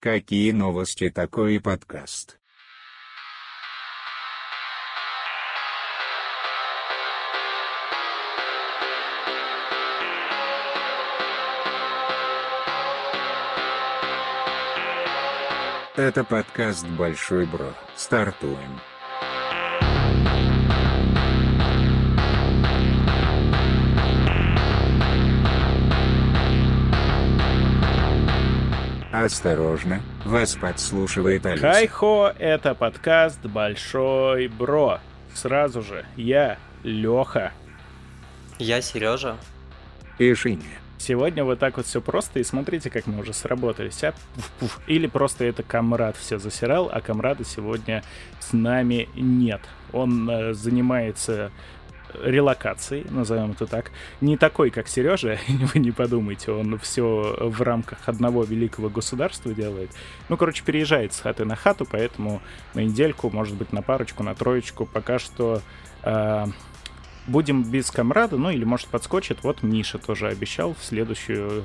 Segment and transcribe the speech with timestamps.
[0.00, 2.38] Какие новости такой подкаст?
[15.96, 17.74] Это подкаст Большой Бро.
[17.96, 18.78] Стартуем.
[29.24, 31.72] Осторожно, вас подслушивает Алиса.
[31.72, 35.00] Хай-хо, это подкаст Большой Бро.
[35.34, 37.52] Сразу же, я Леха.
[38.60, 39.36] Я Сережа.
[40.18, 40.62] И Шиня.
[40.98, 44.04] Сегодня вот так вот все просто, и смотрите, как мы уже сработались.
[44.04, 44.14] А?
[44.36, 44.70] Пуф -пуф.
[44.86, 48.04] Или просто это Камрад все засирал, а Камрада сегодня
[48.38, 49.62] с нами нет.
[49.92, 51.50] Он э, занимается
[52.22, 53.90] релокацией, назовем это так.
[54.20, 59.90] Не такой, как Сережа, вы не подумайте, он все в рамках одного великого государства делает.
[60.28, 62.40] Ну, короче, переезжает с хаты на хату, поэтому
[62.74, 65.62] на недельку, может быть, на парочку, на троечку пока что
[66.02, 66.46] э,
[67.26, 69.42] будем без комрада, ну или, может, подскочит.
[69.42, 71.64] Вот Миша тоже обещал в следующую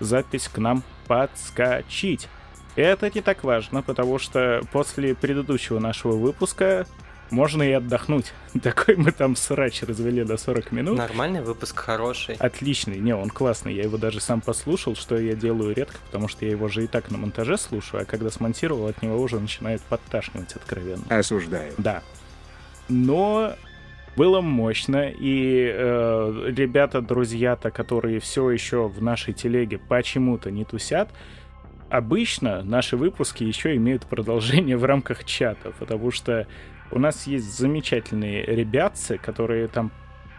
[0.00, 2.28] запись к нам подскочить.
[2.74, 6.86] Это не так важно, потому что после предыдущего нашего выпуска
[7.30, 8.32] можно и отдохнуть.
[8.62, 10.98] Такой мы там срач развели до 40 минут.
[10.98, 12.36] Нормальный выпуск, хороший.
[12.36, 13.74] Отличный, не, он классный.
[13.74, 16.86] Я его даже сам послушал, что я делаю редко, потому что я его же и
[16.86, 21.04] так на монтаже слушаю, а когда смонтировал, от него уже начинает подташнивать откровенно.
[21.08, 21.72] Осуждаю.
[21.78, 22.02] Да.
[22.88, 23.54] Но
[24.16, 31.10] было мощно, и э, ребята, друзья-то, которые все еще в нашей телеге почему-то не тусят,
[31.90, 36.46] обычно наши выпуски еще имеют продолжение в рамках чата, потому что
[36.90, 39.90] у нас есть замечательные ребятцы, которые там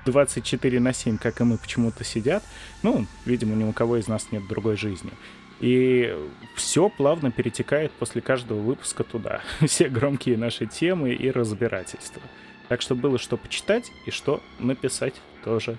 [0.06, 2.44] 24 на 7, как и мы, почему-то сидят.
[2.84, 5.12] Ну, видимо, ни у кого из нас нет другой жизни.
[5.60, 6.16] И
[6.56, 9.42] все плавно перетекает после каждого выпуска туда.
[9.66, 12.22] Все громкие наши темы и разбирательства.
[12.70, 15.78] Так что было что почитать и что написать тоже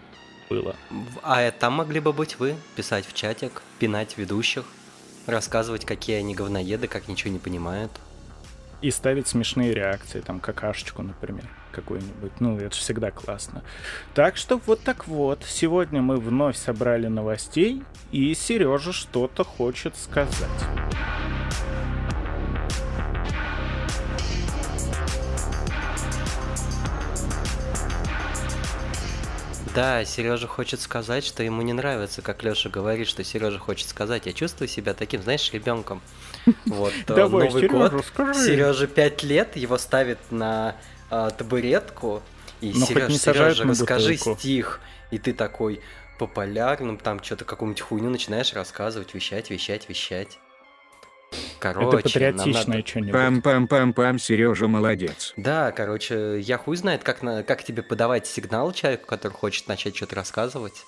[0.50, 0.74] было.
[1.22, 4.64] А там могли бы быть вы, писать в чатик, пинать ведущих,
[5.28, 7.92] рассказывать, какие они говноеды, как ничего не понимают.
[8.80, 12.32] И ставить смешные реакции, там, какашечку, например, какую-нибудь.
[12.40, 13.62] Ну, это всегда классно.
[14.14, 15.42] Так что вот так вот.
[15.44, 20.48] Сегодня мы вновь собрали новостей, и Сережа что-то хочет сказать.
[29.74, 34.26] Да, Сережа хочет сказать, что ему не нравится, как Леша говорит, что Сережа хочет сказать.
[34.26, 36.00] Я чувствую себя таким, знаешь, ребенком.
[36.66, 38.04] Вот э, Давай, Новый Сережа, год.
[38.06, 38.34] скажи.
[38.46, 40.76] Сереже 5 лет, его ставят на
[41.10, 42.22] э, табуретку.
[42.60, 44.38] И Ну, хоть Сереж, Сережа, расскажи бутылку.
[44.38, 44.80] стих.
[45.10, 45.80] И ты такой
[46.18, 50.38] по полярным, там что-то какую-нибудь хуйню начинаешь рассказывать, вещать, вещать, вещать.
[51.60, 53.14] Короче, это патриотичное надо- что-нибудь.
[53.14, 55.34] Пам-пам-пам-пам, Сережа молодец.
[55.36, 59.96] Да, короче, я хуй знает, как, на, как тебе подавать сигнал человеку, который хочет начать
[59.96, 60.84] что-то рассказывать.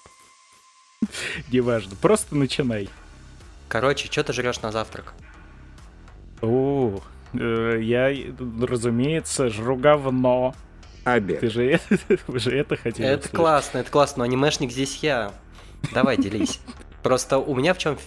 [1.50, 1.96] Неважно.
[2.00, 2.88] Просто начинай.
[3.68, 5.12] Короче, что ты жрешь на завтрак?
[6.42, 7.00] О,
[7.34, 8.10] э, я,
[8.62, 10.54] разумеется, жру говно.
[11.04, 11.40] Обед.
[11.40, 13.36] Ты же, это- вы же это хотели Это услышать.
[13.36, 15.32] классно, это классно, но анимешник здесь я.
[15.92, 16.60] Давай, делись.
[17.02, 17.98] Просто у меня в чем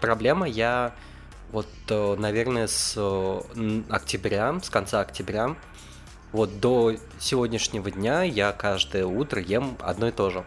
[0.00, 0.94] проблема, я
[1.52, 5.56] вот, э, наверное, с э, октября, с конца октября,
[6.32, 10.44] вот до сегодняшнего дня я каждое утро ем одно и то же.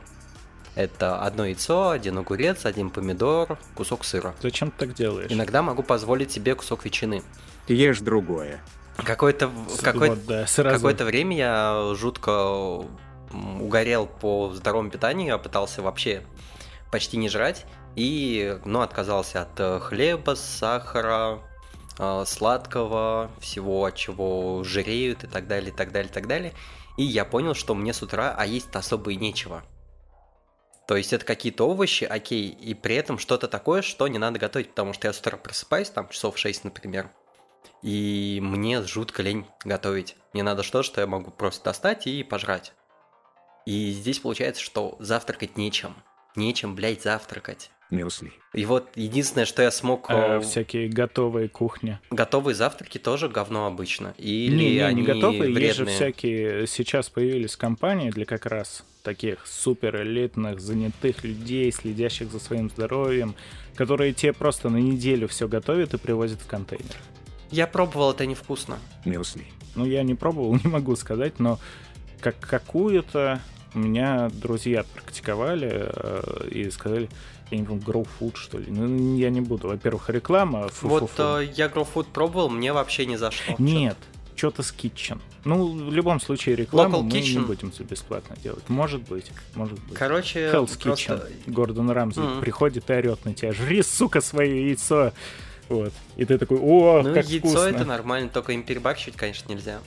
[0.76, 4.34] Это одно яйцо, один огурец, один помидор, кусок сыра.
[4.42, 5.32] Зачем ты так делаешь?
[5.32, 7.24] Иногда могу позволить себе кусок ветчины.
[7.68, 8.62] Ешь другое.
[8.96, 9.52] Какое-то
[9.82, 10.76] какое- вот, да, сразу.
[10.76, 12.86] какое-то время я жутко
[13.60, 16.24] угорел по здоровому питанию, я пытался вообще
[16.92, 21.40] почти не жрать и, ну, отказался от э, хлеба, сахара,
[22.00, 26.54] э, сладкого, всего, от чего жиреют и так далее, и так далее, и так далее.
[26.98, 29.64] И я понял, что мне с утра, а есть особо и нечего.
[30.88, 34.70] То есть это какие-то овощи, окей, и при этом что-то такое, что не надо готовить,
[34.70, 37.10] потому что я с утра просыпаюсь, там часов 6, например,
[37.82, 40.16] и мне жутко лень готовить.
[40.34, 42.74] Мне надо что, что я могу просто достать и пожрать.
[43.66, 45.96] И здесь получается, что завтракать нечем.
[46.36, 47.72] Нечем, блядь, завтракать.
[47.92, 48.32] Мюсли.
[48.54, 50.06] И вот единственное, что я смог...
[50.10, 52.00] А, э, всякие готовые кухни.
[52.10, 54.16] Готовые завтраки тоже говно обычно.
[54.18, 55.96] Или не, не, они не готовые, есть же вредные.
[55.96, 62.70] всякие, сейчас появились компании для как раз таких супер элитных, занятых людей, следящих за своим
[62.70, 63.36] здоровьем,
[63.76, 66.96] которые тебе просто на неделю все готовят и привозят в контейнер.
[67.50, 68.80] Я пробовал, это невкусно.
[69.06, 69.46] Мюсли.
[69.76, 71.60] Ну, я не пробовал, не могу сказать, но
[72.22, 73.42] как какую-то
[73.74, 77.10] У меня друзья практиковали э, и сказали,
[77.52, 78.66] я не помню, Grow Food, что ли.
[78.70, 79.68] Ну, я не буду.
[79.68, 80.68] Во-первых, реклама.
[80.70, 81.00] Фу -фу -фу.
[81.00, 83.56] Вот э, я Grow Food пробовал, мне вообще не зашло.
[83.60, 83.98] Нет,
[84.36, 85.20] что-то с Kitchen.
[85.46, 87.34] Ну, в любом случае, рекламу Local мы Kitchen.
[87.34, 88.70] не будем за бесплатно делать.
[88.70, 89.98] Может быть, может быть.
[89.98, 91.14] Короче, Hell's просто...
[91.14, 91.52] Kitchen.
[91.52, 92.42] Гордон Рамзи Мгм.
[92.42, 93.54] приходит и орет на тебя.
[93.54, 95.12] Жри, сука, свое яйцо.
[95.70, 95.94] Вот.
[96.18, 97.68] И ты такой, о, Ну, как яйцо вкусно.
[97.68, 99.80] это нормально, только им перебарщивать, конечно, нельзя.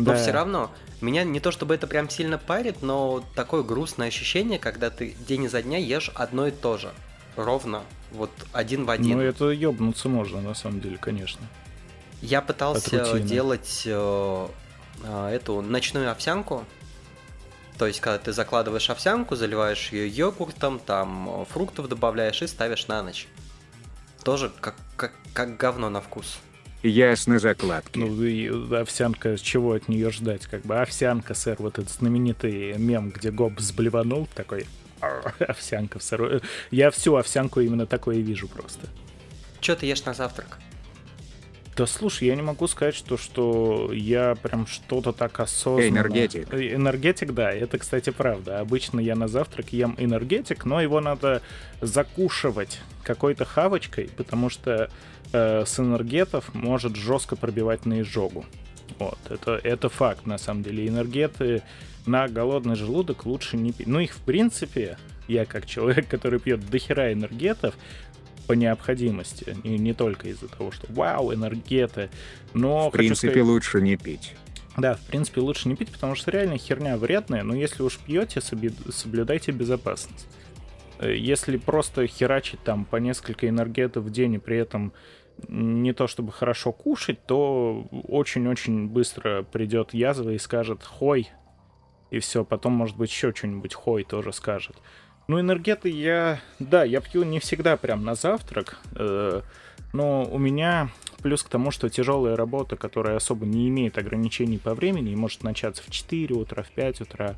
[0.00, 0.16] Но Да.
[0.16, 0.70] все равно,
[1.00, 5.44] меня не то чтобы это прям сильно парит, но такое грустное ощущение, когда ты день
[5.44, 6.90] изо дня ешь одно и то же.
[7.36, 7.82] Ровно.
[8.12, 9.18] Вот один в один.
[9.18, 11.42] Ну, это ёбнуться можно, на самом деле, конечно.
[12.22, 14.48] Я пытался делать э,
[15.04, 16.64] э, эту ночную овсянку.
[17.78, 22.88] То есть, когда ты закладываешь овсянку, заливаешь ее йогуртом, там э, фруктов добавляешь и ставишь
[22.88, 23.28] на ночь.
[24.24, 26.38] Тоже как, как, как говно на вкус.
[26.82, 27.98] Ясно закладки.
[27.98, 30.46] Ну, и овсянка, чего от нее ждать?
[30.46, 34.66] Как бы овсянка, сэр, вот этот знаменитый мем, где Гоббс блеванул, такой
[35.00, 36.40] «Ар, овсянка в сырой.
[36.70, 38.86] Я всю овсянку именно такое и вижу просто.
[39.60, 40.58] Че ты ешь на завтрак?
[41.76, 45.88] Да слушай, я не могу сказать, что, что я прям что-то так осознанно...
[45.88, 46.52] Энергетик.
[46.52, 48.60] Э, Энергетик, да, это, кстати, правда.
[48.60, 51.42] Обычно я на завтрак ем энергетик, но его надо
[51.80, 54.90] закушивать какой-то хавочкой, потому что
[55.32, 58.44] э, с энергетов может жестко пробивать на изжогу.
[58.98, 60.86] Вот, это, это факт, на самом деле.
[60.86, 61.62] Энергеты
[62.04, 63.86] на голодный желудок лучше не пить.
[63.86, 67.74] Ну, их, в принципе, я как человек, который пьет дохера энергетов,
[68.50, 72.10] по необходимости, и не только из-за того, что вау, энергеты,
[72.52, 74.34] но В принципе, сказать- лучше не пить.
[74.76, 78.40] да, в принципе, лучше не пить, потому что реально херня вредная, но если уж пьете,
[78.40, 80.26] соблюдайте безопасность.
[80.98, 84.92] Э, Если просто херачить там по несколько энергетов в день и при этом
[85.46, 91.28] не то чтобы хорошо кушать, то очень-очень быстро придет язва и скажет «хой»,
[92.10, 94.74] и все, потом, может быть, еще что-нибудь «хой» тоже скажет.
[95.30, 96.40] Ну, энергеты я...
[96.58, 99.42] Да, я пью не всегда прям на завтрак, э,
[99.92, 100.88] но у меня
[101.22, 105.44] плюс к тому, что тяжелая работа, которая особо не имеет ограничений по времени и может
[105.44, 107.36] начаться в 4 утра, в 5 утра,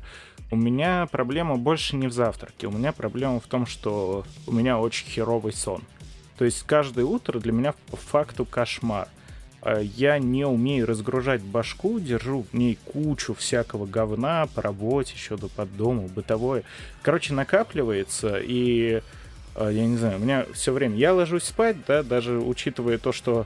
[0.49, 2.65] у меня проблема больше не в завтраке.
[2.65, 5.83] У меня проблема в том, что у меня очень херовый сон.
[6.39, 9.07] То есть каждое утро для меня по факту кошмар.
[9.65, 15.37] А Я не умею разгружать башку, держу в ней кучу всякого говна по работе, еще
[15.37, 16.63] до под дому, бытовое.
[17.01, 19.01] Короче, накапливается, и
[19.55, 20.97] э, я не знаю, у меня все время.
[20.97, 23.45] Я ложусь спать, да, даже учитывая то, что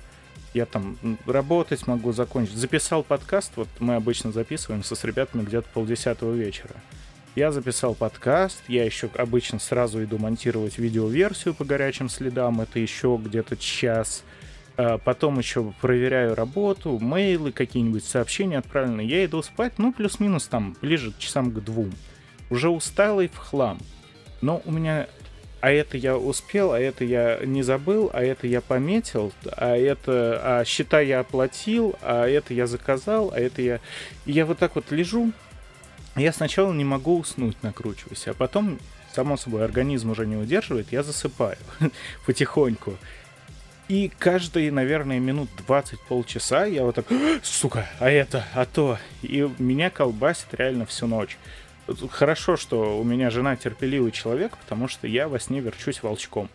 [0.56, 0.98] я там
[1.28, 2.56] работать могу закончить.
[2.56, 6.74] Записал подкаст, вот мы обычно записываемся с ребятами где-то полдесятого вечера.
[7.36, 13.20] Я записал подкаст, я еще обычно сразу иду монтировать видеоверсию по горячим следам, это еще
[13.24, 14.24] где-то час.
[14.78, 19.02] А Потом еще проверяю работу, мейлы, какие-нибудь сообщения отправлены.
[19.02, 21.92] Я иду спать, ну, плюс-минус там, ближе к часам к двум.
[22.50, 23.80] Уже усталый в хлам.
[24.42, 25.08] Но у меня...
[25.60, 30.40] А это я успел, а это я не забыл, а это я пометил, а это...
[30.44, 33.80] А счета я оплатил, а это я заказал, а это я...
[34.28, 35.32] И я вот так вот лежу,
[36.16, 38.78] я сначала не могу уснуть, накручиваюсь, а потом,
[39.14, 41.58] само собой, организм уже не удерживает, я засыпаю
[42.28, 42.94] потихоньку.
[43.88, 47.06] И каждые, наверное, минут 20 полчаса я вот так,
[47.42, 48.98] сука, а это, а то.
[49.22, 51.38] И меня колбасит реально всю ночь.
[52.12, 56.50] Хорошо, что у меня жена терпеливый человек, потому что я во сне верчусь волчком.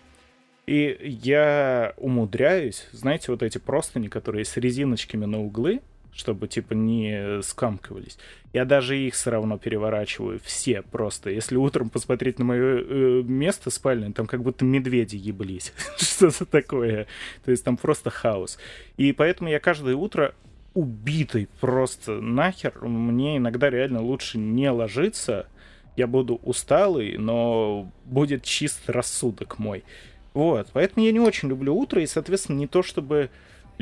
[0.67, 5.81] И я умудряюсь, знаете, вот эти простыни, которые с резиночками на углы,
[6.15, 8.19] чтобы типа не скамкивались.
[8.53, 11.31] Я даже их все равно переворачиваю, все просто.
[11.31, 15.73] Если утром посмотреть на мое э, место спальное, там как будто медведи еблись.
[15.97, 17.07] Что-то такое.
[17.45, 18.59] То есть там просто хаос.
[18.99, 20.35] И поэтому я каждое утро
[20.75, 22.79] убитый просто нахер.
[22.83, 25.47] Мне иногда реально лучше не ложиться.
[25.97, 29.85] Я буду усталый, но будет чист рассудок мой.
[30.35, 33.29] Вот, поэтому я не очень люблю утро, и, соответственно, не то чтобы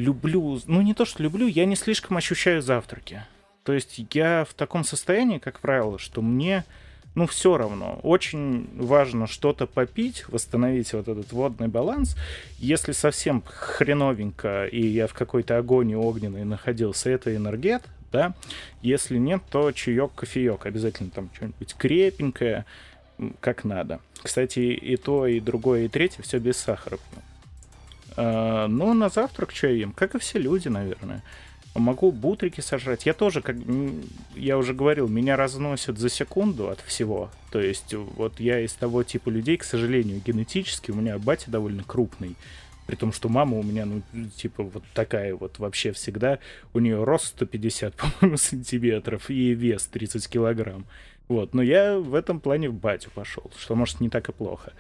[0.01, 3.23] люблю, ну не то что люблю, я не слишком ощущаю завтраки.
[3.65, 6.65] То есть я в таком состоянии, как правило, что мне,
[7.15, 12.17] ну все равно, очень важно что-то попить, восстановить вот этот водный баланс.
[12.59, 18.35] Если совсем хреновенько, и я в какой-то агонии огненной находился, это энергет, да.
[18.83, 22.65] Если нет, то чаек, кофеек, обязательно там что-нибудь крепенькое,
[23.41, 24.01] как надо.
[24.23, 26.99] Кстати, и то, и другое, и третье все без сахара.
[28.23, 29.93] А, ну, на завтрак что я ем?
[29.93, 31.23] Как и все люди, наверное.
[31.75, 33.07] Могу бутрики сожрать.
[33.07, 33.57] Я тоже, как
[34.35, 37.31] я уже говорил, меня разносят за секунду от всего.
[37.51, 41.83] То есть, вот я из того типа людей, к сожалению, генетически, у меня батя довольно
[41.83, 42.37] крупный.
[42.87, 44.03] При том, что мама у меня, ну,
[44.37, 46.41] типа, вот такая вот вообще всегда.
[46.75, 50.85] У нее рост 150, по-моему, сантиметров и вес 30 килограмм.
[51.29, 54.75] Вот, но я в этом плане в батю пошел, что, может, не так и плохо.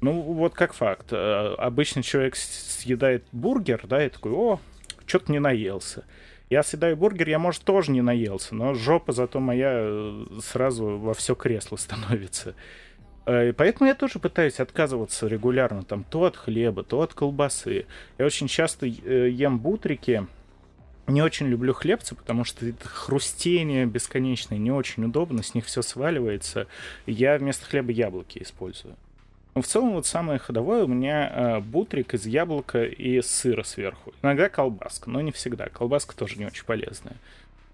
[0.00, 1.12] Ну, вот как факт.
[1.12, 4.60] Э, обычно человек съедает бургер, да, и такой, о,
[5.06, 6.04] что-то не наелся.
[6.50, 11.14] Я съедаю бургер, я, может, тоже не наелся, но жопа зато моя э, сразу во
[11.14, 12.54] все кресло становится.
[13.24, 17.86] Э, и поэтому я тоже пытаюсь отказываться регулярно там то от хлеба, то от колбасы.
[18.18, 20.26] Я очень часто ем бутрики,
[21.06, 25.80] не очень люблю хлебцы, потому что это хрустение бесконечное, не очень удобно, с них все
[25.80, 26.66] сваливается.
[27.06, 28.96] Я вместо хлеба яблоки использую.
[29.56, 34.12] Но в целом вот самое ходовое у меня э, бутрик из яблока и сыра сверху.
[34.22, 35.70] Иногда колбаска, но не всегда.
[35.70, 37.16] Колбаска тоже не очень полезная.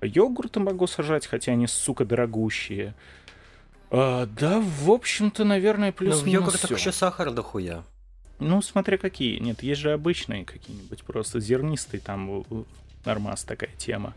[0.00, 2.94] Йогурты могу сажать, хотя они, сука, дорогущие.
[3.90, 7.82] А, да, в общем-то, наверное, плюс Но в йогуртах еще сахар дохуя.
[8.38, 9.40] Ну, смотря какие.
[9.40, 12.44] Нет, есть же обычные какие-нибудь, просто зернистые, там
[13.04, 14.14] нормас такая тема.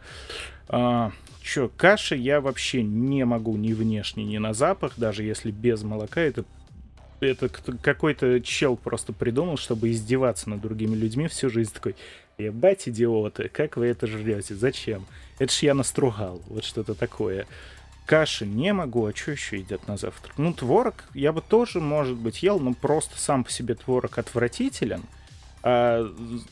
[0.68, 5.82] А, чё, каши я вообще не могу ни внешне, ни на запах, даже если без
[5.82, 6.22] молока.
[6.22, 6.46] Это
[7.20, 11.96] это какой-то чел просто придумал, чтобы издеваться над другими людьми всю жизнь такой,
[12.38, 15.06] ебать, идиоты, как вы это жрете, зачем?
[15.40, 17.48] Это ж я настругал, вот что-то такое.
[18.06, 20.38] Каши не могу, а что еще едят на завтрак?
[20.38, 25.02] Ну, творог я бы тоже, может быть, ел, но просто сам по себе творог отвратителен.
[25.64, 26.08] А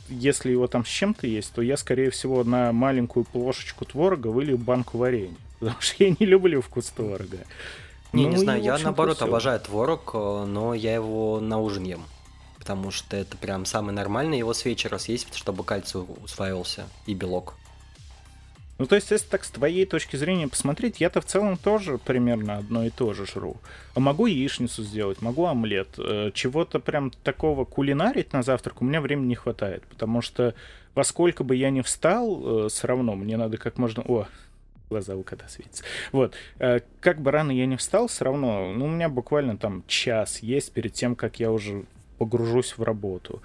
[0.09, 4.57] если его там с чем-то есть, то я, скорее всего, на маленькую плошечку творога вылью
[4.57, 5.37] банку варенья.
[5.59, 7.37] Потому что я не люблю вкус творога.
[8.13, 9.25] Не, ну, не знаю, я наоборот все.
[9.25, 12.03] обожаю творог, э, но я его на ужин ем.
[12.59, 17.55] Потому что это прям самый нормальный его с вечера съесть, чтобы кальций усваивался и белок.
[18.79, 22.57] Ну, то есть, если так с твоей точки зрения посмотреть, я-то в целом тоже примерно
[22.57, 23.57] одно и то же жру.
[23.95, 25.89] А могу яичницу сделать, могу омлет.
[25.97, 30.53] Э, чего-то прям такого кулинарить на завтрак у меня времени не хватает, потому что
[30.95, 34.03] во сколько бы я ни встал, э, все равно мне надо как можно...
[34.03, 34.27] О,
[34.93, 35.83] глаза у кота светятся.
[36.11, 36.35] Вот.
[36.59, 40.39] Э, как бы рано я не встал, все равно, ну, у меня буквально там час
[40.39, 41.85] есть перед тем, как я уже
[42.19, 43.41] погружусь в работу.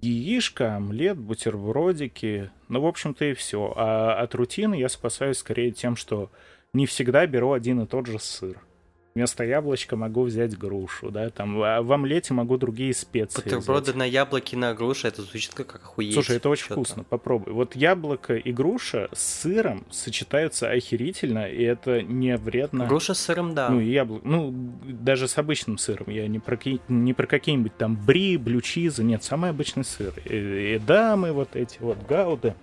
[0.00, 3.72] Яишко, омлет, бутербродики, ну, в общем-то, и все.
[3.76, 6.30] А от рутины я спасаюсь скорее тем, что
[6.72, 8.58] не всегда беру один и тот же сыр.
[9.16, 13.94] Вместо яблочка могу взять грушу, да, там, а в омлете могу другие специи Бутерброды взять.
[13.94, 16.14] на яблоке, на груше, это звучит как охуеть.
[16.14, 17.52] Слушай, это очень вкусно, попробуй.
[17.52, 22.86] Вот яблоко и груша с сыром сочетаются охерительно, и это не вредно.
[22.86, 23.68] Груша с сыром, да.
[23.68, 24.52] Ну, яблоко, ну,
[24.82, 29.50] даже с обычным сыром, я не про, не про какие-нибудь там бри, блючизы, нет, самый
[29.50, 30.12] обычный сыр.
[30.24, 32.56] И, и дамы вот эти вот, гауды,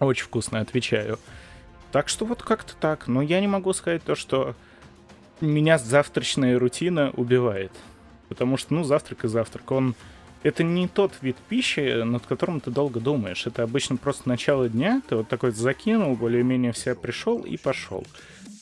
[0.00, 1.20] очень вкусно, отвечаю.
[1.92, 4.56] Так что вот как-то так, но я не могу сказать то, что
[5.40, 7.72] меня завтрачная рутина убивает.
[8.28, 9.70] Потому что, ну, завтрак и завтрак.
[9.70, 9.94] Он...
[10.42, 13.46] Это не тот вид пищи, над которым ты долго думаешь.
[13.46, 18.04] Это обычно просто начало дня, ты вот такой закинул, более-менее вся пришел и пошел.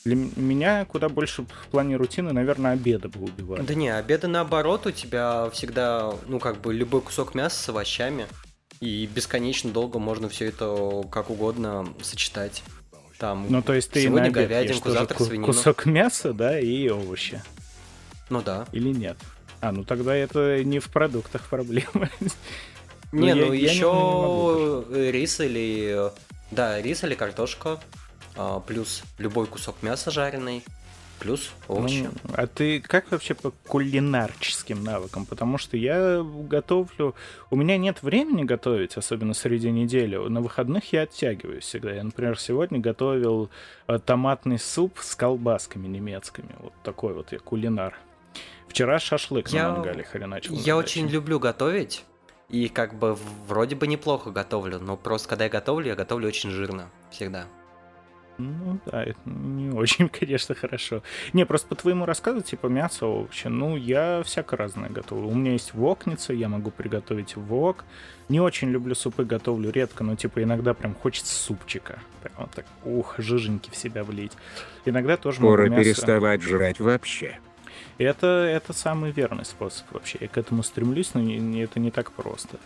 [0.03, 3.61] Для меня куда больше в плане рутины, наверное, обеда бы убивали.
[3.61, 8.25] Да не, обеда наоборот, у тебя всегда, ну, как бы любой кусок мяса с овощами.
[8.79, 12.63] И бесконечно долго можно все это как угодно сочетать.
[13.17, 15.47] Там ну, то есть ты сегодня говядинку, завтра свинину.
[15.47, 17.41] Кусок мяса, да, и овощи.
[18.29, 18.67] Ну да.
[18.71, 19.17] Или нет?
[19.59, 22.09] А, ну тогда это не в продуктах проблема.
[23.13, 26.11] Не, ну, ну еще рис или...
[26.51, 27.79] Да, рис или картошка,
[28.35, 30.63] а, плюс любой кусок мяса жареный,
[31.19, 32.09] плюс овощи.
[32.23, 35.25] Ну, а ты как вообще по кулинарческим навыкам?
[35.25, 37.15] Потому что я готовлю...
[37.49, 40.17] У меня нет времени готовить, особенно среди недели.
[40.17, 41.93] На выходных я оттягиваюсь всегда.
[41.93, 43.49] Я, например, сегодня готовил
[43.87, 46.55] э, томатный суп с колбасками немецкими.
[46.59, 47.93] Вот такой вот я кулинар.
[48.67, 49.69] Вчера шашлык я...
[49.69, 50.53] на мангале хреначил.
[50.55, 52.03] Я очень люблю готовить.
[52.49, 56.49] И как бы вроде бы неплохо готовлю, но просто когда я готовлю, я готовлю очень
[56.49, 56.89] жирно.
[57.11, 57.45] Всегда.
[58.37, 61.01] Ну да, это не очень, конечно, хорошо.
[61.33, 65.27] Не, просто по твоему рассказу, типа мясо, овощи, ну я всяко разное готовлю.
[65.27, 67.85] У меня есть вокница, я могу приготовить вок.
[68.29, 71.99] Не очень люблю супы, готовлю редко, но типа иногда прям хочется супчика.
[72.21, 74.33] Прям вот так, ух, жиженьки в себя влить.
[74.85, 75.83] Иногда тоже Пора могу мясо...
[75.83, 77.39] переставать жрать вообще.
[77.97, 80.19] Это, это самый верный способ вообще.
[80.21, 82.57] Я к этому стремлюсь, но не, это не так просто.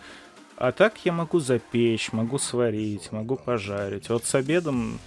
[0.57, 4.09] А так я могу запечь, могу сварить, могу пожарить.
[4.09, 4.99] Вот с обедом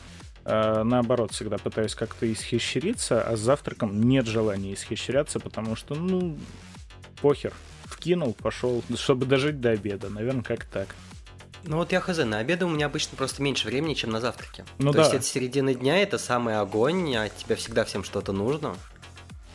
[0.44, 6.36] наоборот, всегда пытаюсь как-то исхищриться, а с завтраком нет желания исхищряться, потому что, ну,
[7.20, 7.52] похер.
[7.84, 10.10] Вкинул, пошел, чтобы дожить до обеда.
[10.10, 10.88] Наверное, как так.
[11.66, 14.66] Ну вот я хз, на обеды у меня обычно просто меньше времени, чем на завтраке.
[14.78, 15.02] Ну То да.
[15.04, 18.76] есть это середина дня, это самый огонь, а тебе всегда всем что-то нужно.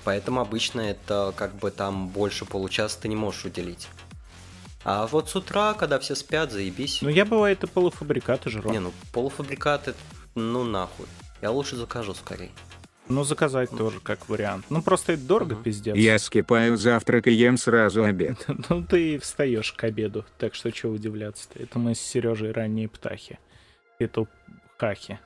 [0.03, 3.87] Поэтому обычно это как бы там больше получаса ты не можешь уделить.
[4.83, 6.99] А вот с утра, когда все спят, заебись.
[7.01, 8.71] Ну я бывает и полуфабрикаты жру.
[8.71, 9.93] Не, ну полуфабрикаты
[10.39, 11.05] ну нахуй.
[11.41, 12.51] Я лучше закажу скорее.
[13.07, 14.65] Ну, заказать тоже как вариант.
[14.69, 15.63] Ну, просто это дорого, Мгм.
[15.63, 15.95] пиздец.
[15.95, 18.45] Я скипаю завтрак и ем сразу обед.
[18.69, 21.57] Ну, ты встаешь к обеду, так что чего удивляться-то.
[21.63, 23.39] Это мы с Сережей ранние птахи.
[23.97, 24.27] Это
[24.77, 25.19] хахи.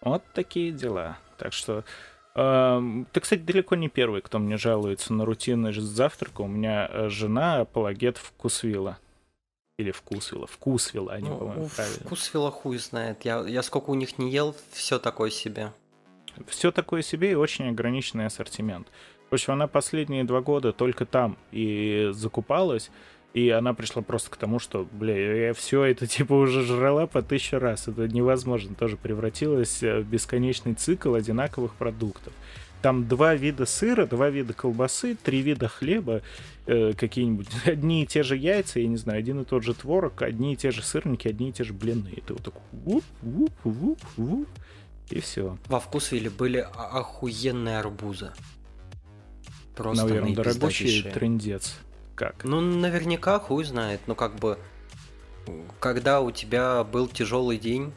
[0.00, 1.16] Вот такие дела.
[1.38, 1.84] Так что...
[2.34, 6.40] эм, ты, кстати, далеко не первый, кто мне жалуется на рутинность завтрака.
[6.40, 8.98] У меня э, жена апологет вкусвилла.
[9.80, 10.46] Или вкусвилла.
[10.46, 11.98] Вкусвилла, они, Ну, по-моему, правильно.
[12.04, 13.24] вкус вела хуй знает.
[13.24, 15.72] Я, я сколько у них не ел, все такое себе.
[16.46, 18.86] Все такое себе и очень ограниченный ассортимент.
[19.30, 22.90] В общем, она последние два года только там и закупалась,
[23.32, 27.22] и она пришла просто к тому, что, бля, я все это типа уже жрала по
[27.22, 27.88] тысяче раз.
[27.88, 28.74] Это невозможно.
[28.74, 32.32] Тоже превратилось э, в бесконечный цикл одинаковых продуктов.
[32.82, 36.22] Там два вида сыра, два вида колбасы, три вида хлеба,
[36.66, 40.22] э, какие-нибудь одни и те же яйца, я не знаю, один и тот же творог,
[40.22, 42.08] одни и те же сырники, одни и те же блины.
[42.08, 44.48] И ты вот такой вуп, вуп, вуп, вуп,
[45.10, 45.58] и все.
[45.66, 48.32] Во вкусвилле были охуенные арбузы.
[49.74, 51.78] Просто Наверное, дорогущий трендец.
[52.14, 52.44] Как?
[52.44, 54.00] Ну, наверняка хуй знает.
[54.06, 54.58] Ну, как бы,
[55.78, 57.92] когда у тебя был тяжелый день,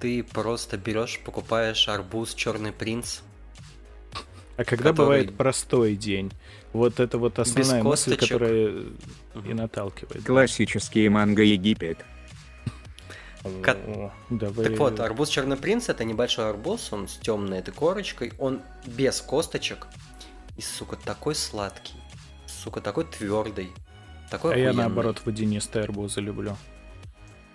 [0.00, 3.20] ты просто берешь, покупаешь арбуз Черный принц.
[4.56, 6.30] А когда который- бывает простой день?
[6.72, 8.20] Вот это вот основная мысль, косточек.
[8.38, 8.70] которая
[9.34, 9.50] Мгм.
[9.50, 10.24] и наталкивает.
[10.24, 11.98] Классические манго Египет.
[13.62, 14.66] Ка- О, давай.
[14.66, 19.20] Так вот, арбуз Черный принц это небольшой арбуз, он с темной этой корочкой, он без
[19.20, 19.88] косточек.
[20.56, 21.94] И, сука, такой сладкий.
[22.46, 23.70] Сука, такой твердый.
[24.30, 24.84] Такой А я охуенный.
[24.84, 26.56] наоборот водянистые арбузы люблю.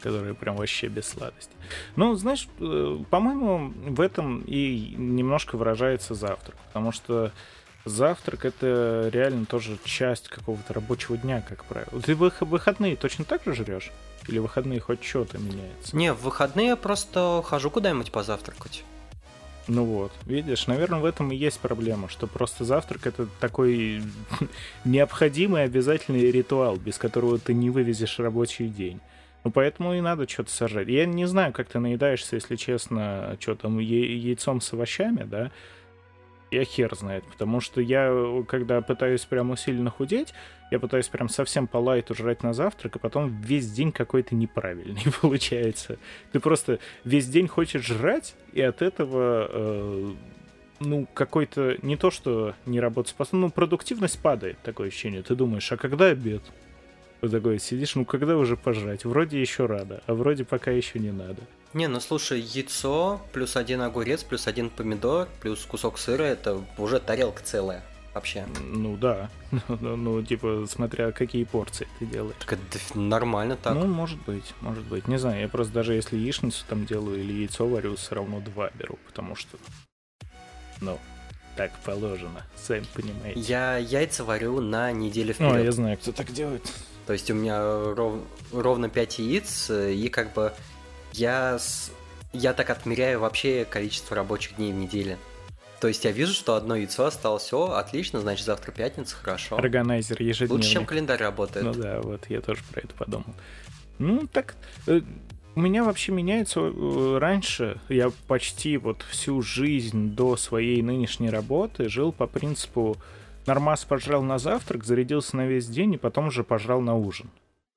[0.08, 1.52] Которые прям вообще без сладости.
[1.96, 6.56] Ну, знаешь, э, по-моему, в этом и немножко выражается завтрак.
[6.68, 7.32] Потому что
[7.86, 12.02] завтрак это реально тоже часть какого-то рабочего дня, как правило.
[12.02, 13.92] Ты в выходные точно так же жрешь?
[14.28, 15.96] Или выходные хоть что-то меняется?
[15.96, 18.84] Не, в выходные я просто хожу куда-нибудь позавтракать.
[19.68, 24.02] Ну вот, видишь, наверное, в этом и есть проблема, что просто завтрак это такой
[24.86, 29.02] необходимый обязательный ритуал, без которого ты не вывезешь рабочий день.
[29.48, 30.90] Ну, поэтому и надо что-то сажать.
[30.90, 35.52] Я не знаю, как ты наедаешься, если честно, что там, яйцом с овощами, да?
[36.52, 40.34] Я хер знает, потому что я, когда пытаюсь прям усиленно худеть,
[40.70, 45.04] я пытаюсь прям совсем по лайту жрать на завтрак, и потом весь день какой-то неправильный
[45.22, 45.98] получается.
[46.34, 50.10] Ты просто весь день хочешь жрать, и от этого, э,
[50.82, 55.24] ну, какой-то, не то что не работоспособность, ну, продуктивность падает, такое ощущение.
[55.24, 56.42] Ты думаешь, а когда обед?
[57.22, 59.06] Вот такой сидишь, ну, когда уже пожрать?
[59.06, 61.42] Вроде еще рада, а вроде пока еще не надо.
[61.74, 67.00] Не, ну слушай, яйцо, плюс один огурец, плюс один помидор, плюс кусок сыра, это уже
[67.00, 67.84] тарелка целая.
[68.14, 68.46] Вообще.
[68.64, 69.30] Ну, да.
[69.68, 72.36] Ну, ну, типа, смотря какие порции ты делаешь.
[72.40, 73.76] Так это нормально так.
[73.76, 75.08] Ну, может быть, может быть.
[75.08, 78.72] Не знаю, я просто даже если яичницу там делаю или яйцо варю, все равно два
[78.76, 79.58] беру, потому что,
[80.82, 80.98] ну,
[81.56, 83.40] так положено, сами понимаете.
[83.40, 85.66] Я яйца варю на неделю Ну, вперед.
[85.66, 86.64] я знаю, кто так делает.
[87.08, 87.58] То есть у меня
[87.96, 90.54] ров- ровно 5 яиц, и как бы
[91.14, 91.92] я, с-
[92.34, 95.18] я так отмеряю вообще количество рабочих дней в неделе.
[95.80, 99.58] То есть я вижу, что одно яйцо осталось, все, отлично, значит завтра пятница, хорошо.
[99.58, 100.58] Органайзер ежедневный.
[100.58, 101.66] Лучше, чем календарь работает.
[101.66, 103.26] Ну да, вот я тоже про это подумал.
[104.00, 104.56] Ну так,
[104.88, 105.02] э,
[105.56, 107.80] у меня вообще меняется э, раньше.
[107.90, 112.98] Я почти вот всю жизнь до своей нынешней работы жил по принципу
[113.48, 117.30] нормас пожрал на завтрак, зарядился на весь день и потом уже пожрал на ужин.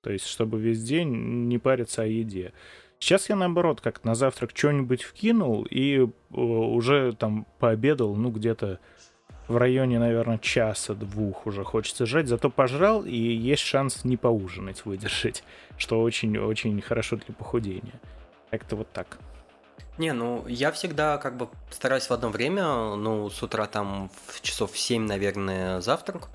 [0.02, 2.52] То есть, чтобы весь день не париться о еде.
[2.98, 8.78] Сейчас я наоборот, как на завтрак что-нибудь вкинул и э, уже там пообедал, ну, где-то
[9.48, 15.44] в районе, наверное, часа-двух уже хочется жрать, зато пожрал, и есть шанс не поужинать, выдержать,
[15.76, 18.00] что очень-очень хорошо для похудения.
[18.50, 19.18] Как-то вот так.
[19.98, 24.40] Не, ну я всегда как бы стараюсь в одно время, ну с утра там в
[24.40, 26.28] часов в 7, наверное, завтрак,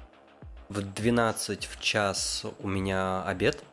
[0.69, 3.63] в 12 в час у меня обед,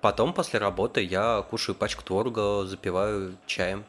[0.00, 3.84] потом после работы я кушаю пачку творога, запиваю чаем.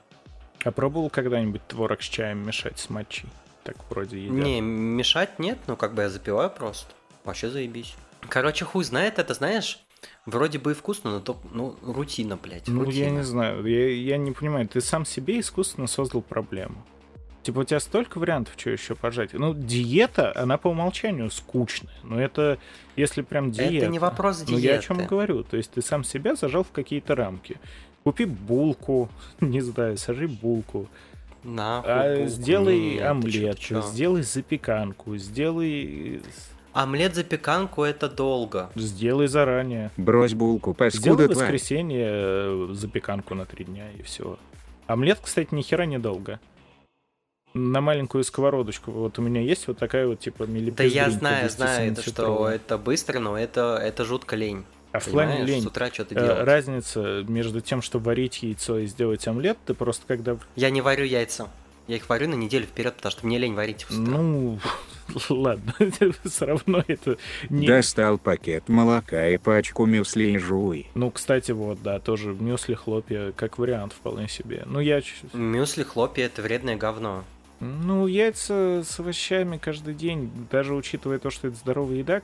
[0.63, 3.29] А пробовал когда-нибудь творог с чаем мешать с матчей?
[3.63, 4.35] Так вроде едят.
[4.35, 6.93] Не, мешать нет, но как бы я запиваю просто.
[7.23, 7.95] Вообще заебись.
[8.29, 9.84] Короче, хуй знает, это знаешь,
[10.25, 13.09] вроде бы и вкусно, но то, ну, рутина, блядь, Ну, я рутина.
[13.17, 16.83] не знаю, я, я не понимаю, ты сам себе искусственно создал проблему.
[17.43, 19.33] Типа, у тебя столько вариантов, что еще пожать.
[19.33, 21.93] Ну, диета, она по умолчанию скучная.
[22.01, 22.57] Но это,
[22.95, 23.75] если прям диета...
[23.85, 25.09] Это не вопрос Ну, я о чем диеты.
[25.11, 25.43] говорю.
[25.43, 27.57] То есть ты сам себя зажал в какие-то рамки.
[28.03, 29.09] Купи булку,
[29.41, 30.87] не знаю, сожри булку.
[31.43, 32.29] Нахуй, А, булку.
[32.29, 33.81] сделай Нет, омлет, чё?
[33.83, 36.21] сделай запеканку, сделай...
[36.75, 38.69] Омлет запеканку это долго.
[38.75, 39.91] Сделай заранее.
[39.95, 41.45] Брось булку, Сделай паскуда в тварь.
[41.45, 44.37] воскресенье э, запеканку на три дня и все.
[44.85, 46.39] Омлет, кстати, ни хера недолго.
[47.53, 48.91] на маленькую сковородочку.
[48.91, 52.77] Вот у меня есть вот такая вот типа Да я знаю, знаю, это что это
[52.77, 54.65] быстро, но это, это жутко лень.
[54.91, 55.61] А в плане лень.
[55.63, 56.43] С утра что-то Э, делать.
[56.45, 60.37] Разница между тем, что варить яйцо и сделать омлет, ты просто когда...
[60.57, 61.47] Я не варю яйца.
[61.87, 63.85] Я их варю на неделю вперед, потому что мне лень варить.
[63.89, 64.59] Ну,
[65.29, 65.73] ладно,
[66.25, 67.17] все равно это
[67.49, 67.67] не...
[67.67, 70.87] Достал пакет молока и пачку мюсли и жуй.
[70.95, 74.63] Ну, кстати, вот, да, тоже мюсли, хлопья, как вариант вполне себе.
[74.65, 75.01] Ну, я...
[75.33, 77.23] Мюсли, хлопья это вредное говно.
[77.59, 82.21] Ну, яйца с овощами каждый день, даже учитывая то, что это здоровая еда,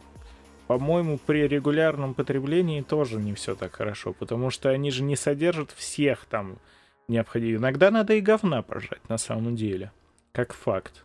[0.67, 5.71] по-моему, при регулярном потреблении тоже не все так хорошо, потому что они же не содержат
[5.71, 6.57] всех там
[7.07, 7.59] необходимых.
[7.61, 9.91] Иногда надо и говна пожрать, на самом деле,
[10.31, 11.03] как факт.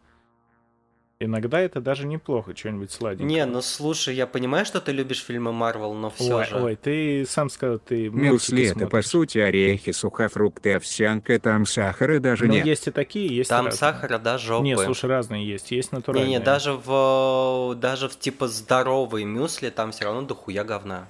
[1.19, 3.27] Иногда это даже неплохо, что-нибудь сладенькое.
[3.27, 6.57] Не, ну слушай, я понимаю, что ты любишь фильмы Марвел, но все ой, же.
[6.63, 9.07] ой, ты сам сказал, ты Мюсли мультики это по смотришь.
[9.07, 12.67] сути орехи, сухофрукты, овсянка, там сахара даже Ну, нет.
[12.67, 13.79] есть и такие, есть Там разные.
[13.79, 14.65] сахара, да, жопы.
[14.65, 15.71] Не, слушай, разные есть.
[15.71, 16.29] Есть натуральные.
[16.35, 21.09] Не-не, даже в даже в типа здоровые мюсли там все равно дохуя говна.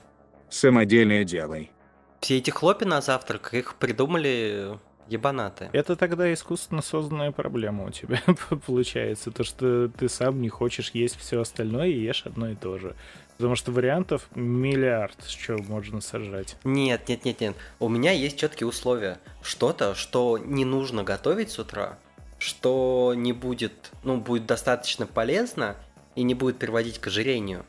[0.51, 1.73] Самодельное делай.
[2.21, 5.71] Все эти хлопья на завтрак, их придумали ебанаты.
[5.73, 8.21] Это тогда искусственно созданная проблема у тебя
[8.66, 9.31] получается.
[9.31, 12.95] То, что ты сам не хочешь есть все остальное и ешь одно и то же.
[13.37, 16.57] Потому что вариантов миллиард, с чего можно сажать.
[16.64, 17.57] Нет, нет, нет, нет.
[17.79, 19.19] У меня есть четкие условия.
[19.42, 21.99] Что-то, что не нужно готовить с утра,
[22.38, 25.77] что не будет, ну, будет достаточно полезно
[26.14, 27.66] и не будет приводить к ожирению.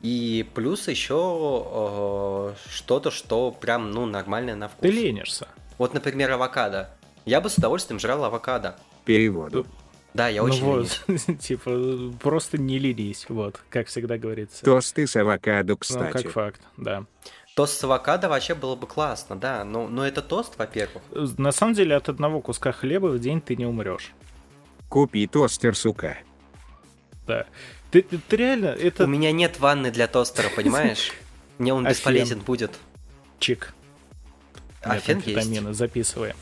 [0.00, 4.80] И плюс еще э, что-то, что прям, ну, нормальное на вкус.
[4.80, 5.48] Ты ленишься.
[5.80, 6.90] Вот, например, авокадо.
[7.24, 8.76] Я бы с удовольствием жрал авокадо.
[9.06, 9.66] Переводу.
[10.12, 11.24] Да, я Ну очень вот, ленюсь.
[11.40, 14.62] типа, просто не ленись, вот, как всегда говорится.
[14.62, 16.22] Тосты с авокадо, Ну, кстати.
[16.24, 17.06] как факт, да.
[17.56, 19.64] Тост с авокадо вообще было бы классно, да.
[19.64, 21.02] Но, но это тост, во-первых.
[21.38, 24.12] На самом деле, от одного куска хлеба в день ты не умрешь.
[24.90, 26.18] Купи тостер, сука.
[27.26, 27.46] Да.
[27.90, 31.10] Ты, ты- ты реально, это У меня нет ванны для тостера, понимаешь?
[31.58, 32.78] Мне он бесполезен будет.
[33.38, 33.72] чик.
[34.82, 35.76] А есть.
[35.76, 36.36] Записываем.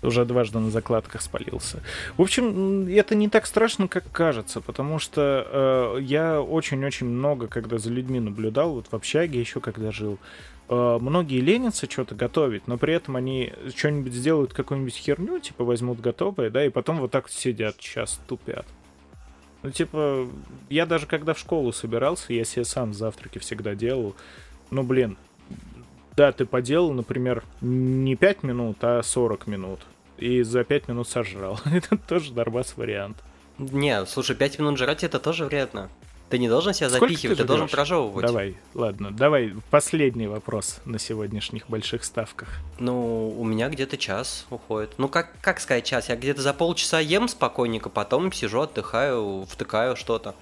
[0.00, 1.82] Уже дважды на закладках спалился.
[2.16, 7.78] В общем, это не так страшно, как кажется, потому что э, я очень-очень много, когда
[7.78, 10.20] за людьми наблюдал, вот в общаге еще когда жил,
[10.68, 16.00] э, многие ленятся что-то готовить, но при этом они что-нибудь сделают, какую-нибудь херню, типа возьмут
[16.00, 18.66] готовое, да, и потом вот так сидят, час тупят.
[19.64, 20.28] Ну, типа,
[20.68, 24.14] я даже когда в школу собирался, я себе сам завтраки всегда делал.
[24.70, 25.16] Ну, блин,
[26.18, 29.78] да, ты поделал, например, не 5 минут, а 40 минут.
[30.16, 31.60] И за 5 минут сожрал.
[31.72, 33.18] Это тоже нормас вариант.
[33.58, 35.90] Не, слушай, 5 минут жрать это тоже вредно.
[36.28, 38.26] Ты не должен себя Сколько запихивать, ты ты, должен прожевывать.
[38.26, 42.48] Давай, ладно, давай последний вопрос на сегодняшних больших ставках.
[42.80, 44.94] Ну, у меня где-то час уходит.
[44.98, 46.08] Ну, как, как сказать час?
[46.08, 50.34] Я где-то за полчаса ем спокойненько, потом сижу, отдыхаю, втыкаю что-то.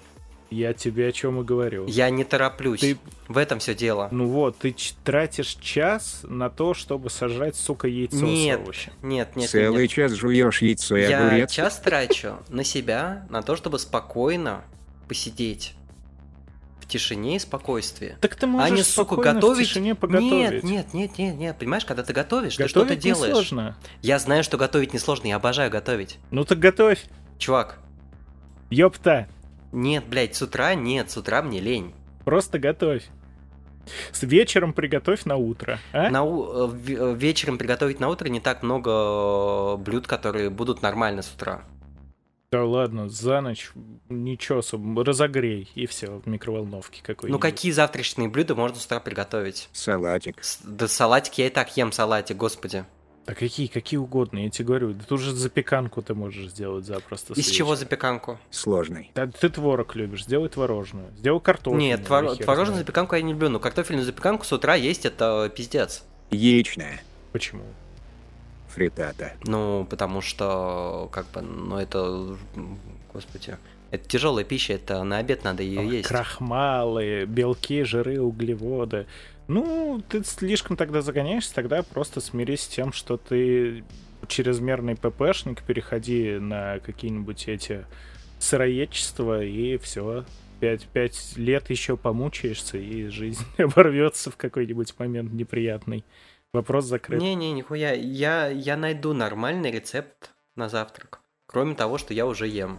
[0.51, 1.87] Я тебе о чем и говорю.
[1.89, 2.81] Я не тороплюсь.
[2.81, 4.09] Ты- В этом все дело.
[4.13, 8.93] Ну вот, ты тратишь час на то, чтобы сожрать, сука, яйцо Нет, с овощем.
[9.03, 9.91] Нет, нет, нет, Целый нет.
[9.91, 11.51] час жуешь яйцо и Я огурец.
[11.51, 14.63] час трачу на себя, на то, чтобы спокойно
[15.09, 15.75] посидеть.
[16.81, 18.17] В тишине и спокойствии.
[18.21, 19.67] Так ты можешь а не, сука, готовить.
[19.67, 20.63] в тишине поготовить.
[20.63, 21.59] Нет, нет, нет, нет, нет.
[21.59, 23.31] Понимаешь, когда ты готовишь, ты Готовить что-то делаешь.
[23.33, 23.77] несложно.
[24.03, 26.19] Я знаю, что готовить несложно, я обожаю готовить.
[26.31, 27.03] Ну так готовь.
[27.39, 27.81] Чувак,
[28.71, 29.29] Ёпта.
[29.77, 31.95] Нет, блядь, с утра нет, с утра мне лень.
[32.25, 33.05] Просто готовь.
[34.11, 35.79] С вечером приготовь на утро.
[35.93, 36.11] А?
[36.11, 40.83] На у- э, э, вечером приготовить на утро не так много э, блюд, которые будут
[40.83, 41.63] нормально с утра.
[42.51, 43.71] Да ладно, за ночь
[44.09, 45.05] ничего особо.
[45.05, 47.31] Разогрей и все в микроволновке какой-нибудь.
[47.31, 49.69] Ну какие завтрашние блюда можно с утра приготовить?
[49.73, 50.43] Салатик.
[50.43, 52.85] С- Да салатик я и так ем салатик, господи.
[53.27, 54.93] Да какие, какие угодно, я тебе говорю.
[54.93, 57.35] Да тут же запеканку ты можешь сделать запросто.
[57.35, 58.39] Из чего запеканку?
[58.51, 59.11] Сложный.
[59.17, 61.09] Да ты творог любишь, сделай творожную.
[61.19, 61.79] Сделай картофель.
[61.79, 66.05] Нет, твор- творожную запеканку я не люблю, но картофельную запеканку с утра есть это пиздец.
[66.31, 67.03] Яичная.
[67.33, 67.65] Почему?
[68.69, 69.33] Фритата.
[69.45, 72.37] Ну, потому что, как бы, ну это,
[73.13, 73.57] господи,
[73.91, 76.09] это тяжелая пища, это на обед надо ее Ой, есть.
[76.09, 79.07] Крахмалы, белки, жиры, углеводы.
[79.49, 83.85] Ну, ты слишком тогда загоняешься, тогда просто смирись с тем, что ты
[84.29, 87.87] чрезмерный ППшник, переходи на какие-нибудь эти
[88.39, 90.25] сыроедчества, и все.
[90.59, 96.05] Пять, пять лет еще помучаешься, и жизнь оборвется в какой-нибудь момент неприятный.
[96.53, 97.21] Вопрос закрыт.
[97.21, 101.21] Не-не, нихуя, я, я найду нормальный рецепт на завтрак.
[101.47, 102.79] Кроме того, что я уже ем.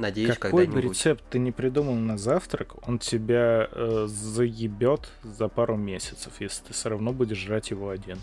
[0.00, 5.76] Надеюсь, Какой бы рецепт ты не придумал на завтрак, он тебя э, заебет за пару
[5.76, 8.18] месяцев, если ты все равно будешь жрать его один.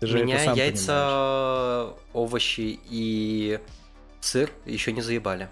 [0.00, 3.60] Ты У же это меня сам яйца, овощи и
[4.20, 5.48] сыр еще не заебали.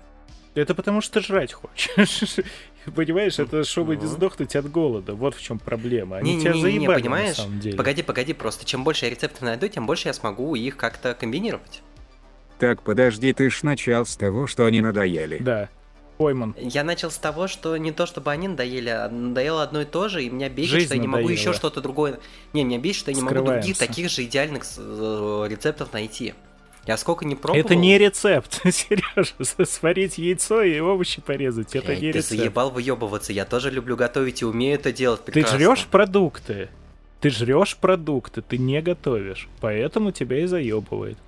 [0.55, 1.91] Это потому что жрать хочешь.
[2.95, 5.13] Понимаешь, это чтобы не сдохнуть от голода.
[5.13, 6.17] Вот в чем проблема.
[6.17, 7.37] Они не, тебя не, не, заебали, понимаешь?
[7.37, 7.77] на самом деле.
[7.77, 11.83] Погоди, погоди, просто чем больше я рецептов найду, тем больше я смогу их как-то комбинировать.
[12.59, 15.39] Так подожди, ты ж начал с того, что они надоели.
[15.39, 15.69] Да.
[16.17, 16.55] Пойман.
[16.59, 20.09] Я начал с того, что не то чтобы они надоели, а надоело одно и то
[20.09, 21.39] же, и меня бесит, Жизнь что я не могу надоела.
[21.39, 22.19] еще что-то другое.
[22.55, 26.33] Не, меня бесит, что я не могу других таких же идеальных э, рецептов найти.
[26.87, 27.63] Я сколько не пробовал.
[27.63, 29.67] Это не рецепт, Сережа.
[29.67, 31.75] Сварить яйцо и овощи порезать.
[31.77, 32.41] Это Блядь, не ты рецепт.
[32.41, 35.59] заебал выебываться, я тоже люблю готовить и умею это делать Ты прекрасно.
[35.59, 36.71] жрешь продукты.
[37.21, 39.49] Ты жрешь продукты, ты не готовишь.
[39.61, 41.19] Поэтому тебя и заебывает.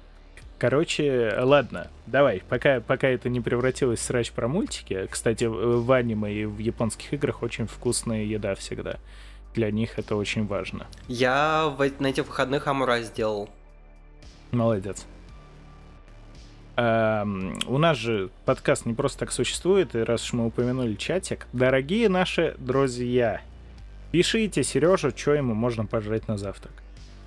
[0.59, 5.07] Короче, ладно, давай, пока, пока это не превратилось в срач про мультики.
[5.09, 8.97] Кстати, в аниме и в японских играх очень вкусная еда всегда.
[9.55, 10.87] Для них это очень важно.
[11.07, 13.49] Я в- на этих выходных Амура сделал.
[14.51, 15.07] Молодец.
[16.77, 21.47] Ам, у нас же подкаст не просто так существует, и раз уж мы упомянули чатик,
[21.53, 23.41] дорогие наши друзья,
[24.13, 26.73] пишите Сережу, что ему можно пожрать на завтрак.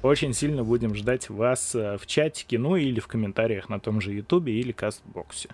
[0.04, 4.14] Очень сильно будем ждать вас э, в чатике, ну или в комментариях на том же
[4.14, 5.50] Ютубе или Кастбоксе.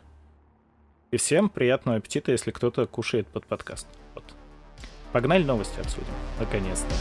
[1.11, 3.87] И всем приятного аппетита, если кто-то кушает под подкаст.
[4.15, 4.23] Вот.
[5.11, 6.07] Погнали новости обсудим,
[6.39, 6.93] наконец-то.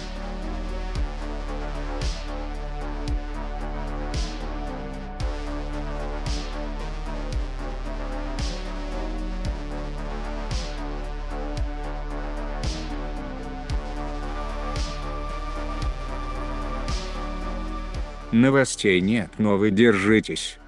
[18.37, 20.59] Новостей нет, но вы держитесь.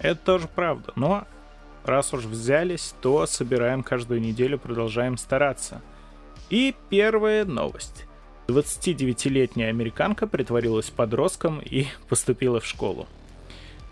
[0.00, 0.92] Это тоже правда.
[0.96, 1.24] Но
[1.84, 5.82] раз уж взялись, то собираем каждую неделю, продолжаем стараться.
[6.50, 8.06] И первая новость.
[8.48, 13.06] 29-летняя американка притворилась подростком и поступила в школу.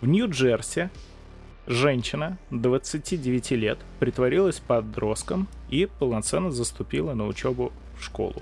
[0.01, 0.89] В Нью-Джерси
[1.67, 8.41] женщина 29 лет притворилась подростком и полноценно заступила на учебу в школу.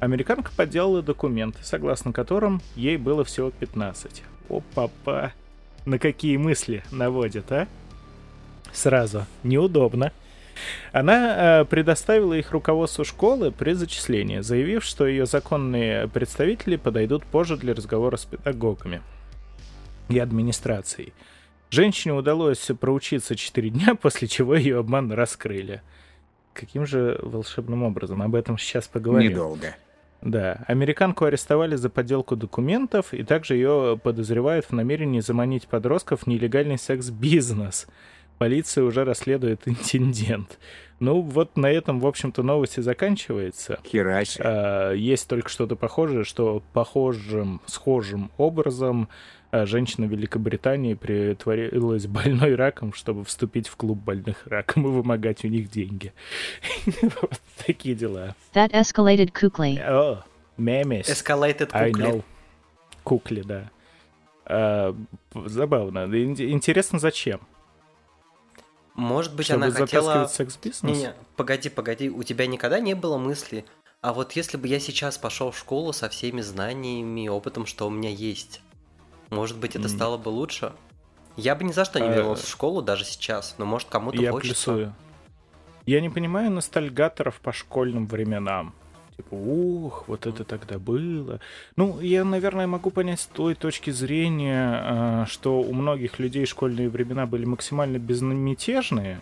[0.00, 4.22] Американка подделала документы, согласно которым ей было всего 15.
[4.50, 5.32] О, папа,
[5.86, 7.68] на какие мысли наводит, а?
[8.72, 9.26] Сразу.
[9.42, 10.12] Неудобно.
[10.92, 17.56] Она э, предоставила их руководству школы при зачислении, заявив, что ее законные представители подойдут позже
[17.56, 19.02] для разговора с педагогами
[20.08, 21.12] и администрацией.
[21.70, 25.82] Женщине удалось проучиться 4 дня, после чего ее обман раскрыли.
[26.52, 28.22] Каким же волшебным образом?
[28.22, 29.32] Об этом сейчас поговорим.
[29.32, 29.74] Недолго.
[30.24, 36.26] Да, американку арестовали за подделку документов, и также ее подозревают в намерении заманить подростков в
[36.26, 37.86] нелегальный секс-бизнес.
[38.38, 40.58] Полиция уже расследует инцидент.
[40.98, 43.78] Ну, вот на этом, в общем-то, новость и заканчивается.
[43.84, 44.40] Хераси.
[44.42, 49.10] А, Есть только что-то похожее, что похожим, схожим образом
[49.66, 55.48] женщина в Великобритании притворилась больной раком, чтобы вступить в клуб больных раком и вымогать у
[55.48, 56.12] них деньги.
[57.20, 58.34] Вот такие дела.
[58.54, 59.78] That escalated quickly.
[59.80, 60.24] О,
[60.56, 61.08] мемес.
[61.08, 62.04] Escalated I кукли.
[62.04, 62.24] know.
[63.04, 63.70] Кукли, да.
[64.46, 64.94] А,
[65.34, 66.04] забавно.
[66.06, 67.40] Ин- Интересно, зачем?
[68.94, 70.26] Может быть, Чтобы она хотела...
[70.26, 70.82] секс-бизнес?
[70.96, 73.64] Не-не, погоди, погоди, у тебя никогда не было мысли,
[74.00, 77.86] а вот если бы я сейчас пошел в школу со всеми знаниями и опытом, что
[77.86, 78.60] у меня есть,
[79.30, 80.72] может быть, это стало бы лучше?
[81.36, 84.20] Я бы ни за что не А, вернулся в школу даже сейчас, но может кому-то
[84.20, 84.54] Я хочется.
[84.54, 84.94] плюсую.
[85.86, 88.74] Я не понимаю ностальгаторов по школьным временам.
[89.16, 91.40] Типа, ух, вот это тогда было.
[91.76, 96.88] Ну, я, наверное, могу понять с той точки зрения, а, что у многих людей школьные
[96.88, 99.20] времена были максимально безмятежные,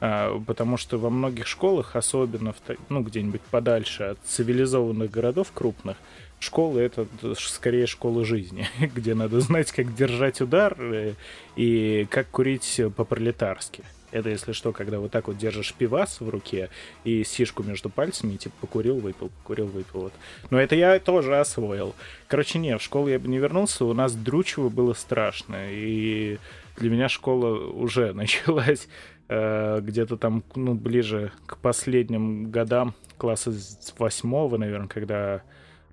[0.00, 2.56] а, потому что во многих школах, особенно в,
[2.90, 5.96] ну, где-нибудь подальше от цивилизованных городов крупных,
[6.42, 7.06] школы это
[7.38, 11.14] скорее школа жизни, где надо знать, как держать удар э,
[11.56, 13.82] и как курить по-пролетарски.
[14.12, 16.68] Это, если что, когда вот так вот держишь пивас в руке
[17.02, 20.00] и сишку между пальцами, и, типа покурил, выпил, покурил, выпил.
[20.00, 20.12] Вот.
[20.50, 21.94] Но это я тоже освоил.
[22.28, 25.70] Короче, не, в школу я бы не вернулся, у нас дрючево было страшно.
[25.70, 26.38] И
[26.76, 28.86] для меня школа уже началась
[29.28, 35.42] э, где-то там, ну, ближе к последним годам, класса с восьмого, наверное, когда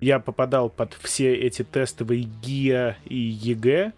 [0.00, 3.92] я попадал под все эти тестовые ГИА и ЕГЭ,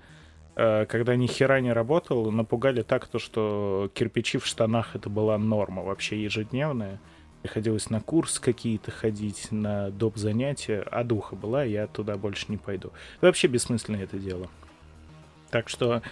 [0.56, 5.38] э, когда ни хера не работал, напугали так, то, что кирпичи в штанах это была
[5.38, 7.00] норма вообще ежедневная.
[7.42, 10.16] Приходилось на курс какие-то ходить, на доп.
[10.16, 12.92] занятия, а духа была, я туда больше не пойду.
[13.20, 14.48] Вообще бессмысленно это дело.
[15.50, 16.02] Так что,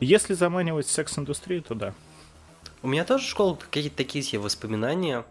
[0.00, 1.94] если заманивать в секс-индустрию, то да.
[2.82, 5.24] У меня тоже школа какие-то такие себе воспоминания,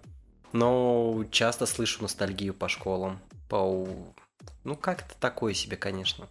[0.52, 3.20] но часто слышу ностальгию по школам.
[3.50, 3.88] По...
[4.64, 6.28] Ну, как-то такое себе, конечно.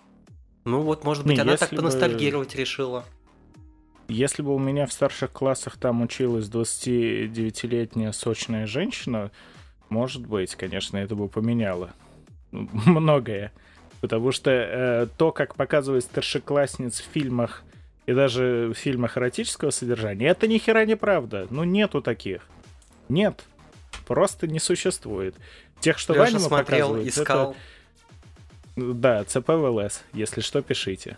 [0.64, 3.04] Ну вот, может быть, Не, она так бы- поностальгировать решила.
[4.08, 9.30] Если бы у меня в старших классах там училась 29-летняя сочная женщина,
[9.88, 11.90] может быть, конечно, это бы поменяло
[12.52, 13.52] многое.
[14.00, 17.62] Потому что э, то, как показывают старшеклассниц в фильмах
[18.04, 21.46] и даже в фильмах эротического содержания, это ни хера не правда.
[21.48, 22.42] Ну, нету таких.
[23.08, 23.44] Нет.
[24.06, 25.34] Просто не существует.
[25.84, 27.50] Тех, что Леша в аниме смотрел, показывают, искал.
[28.76, 30.02] это- Да, ЦПВЛС.
[30.12, 31.16] Если что, пишите.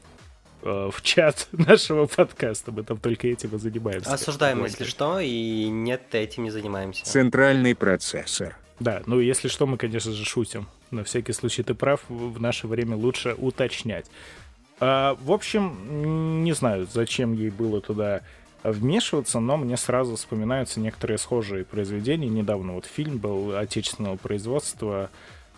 [0.62, 2.72] Э, В чат нашего подкаста.
[2.72, 4.12] Мы там только этим и занимаемся.
[4.12, 7.04] Осуждаем, если что, и нет, этим не занимаемся.
[7.06, 8.56] Центральный процессор.
[8.80, 10.66] Да, ну если что, мы, конечно же, шутим.
[10.90, 14.06] На всякий случай ты прав, в наше время лучше уточнять.
[14.78, 18.20] А, в общем, не знаю, зачем ей было туда
[18.72, 22.28] вмешиваться, но мне сразу вспоминаются некоторые схожие произведения.
[22.28, 25.10] Недавно вот фильм был отечественного производства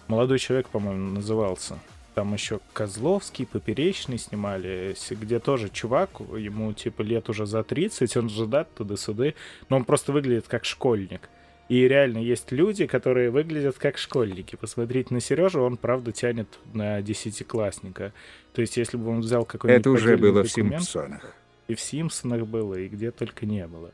[0.09, 1.79] «Молодой человек», по-моему, назывался.
[2.15, 8.29] Там еще Козловский, Поперечный снимали, где тоже чувак, ему типа лет уже за 30, он
[8.29, 9.35] ждат туда-сюда,
[9.69, 11.29] но он просто выглядит как школьник.
[11.69, 14.57] И реально есть люди, которые выглядят как школьники.
[14.57, 18.13] Посмотреть на Сережу, он правда тянет на десятиклассника.
[18.55, 21.35] То есть, если бы он взял какой-нибудь Это уже было в документ, Симпсонах.
[21.69, 23.93] И в Симпсонах было, и где только не было.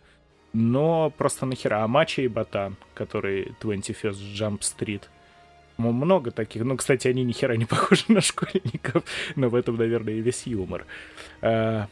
[0.53, 1.83] Но просто нахера.
[1.83, 5.03] А Мача и Ботан, который 21st Jump Street.
[5.77, 6.63] Много таких.
[6.63, 9.03] Ну, кстати, они ни хера не похожи на школьников,
[9.35, 10.87] но в этом, наверное, и весь юмор.
[11.43, 11.89] А,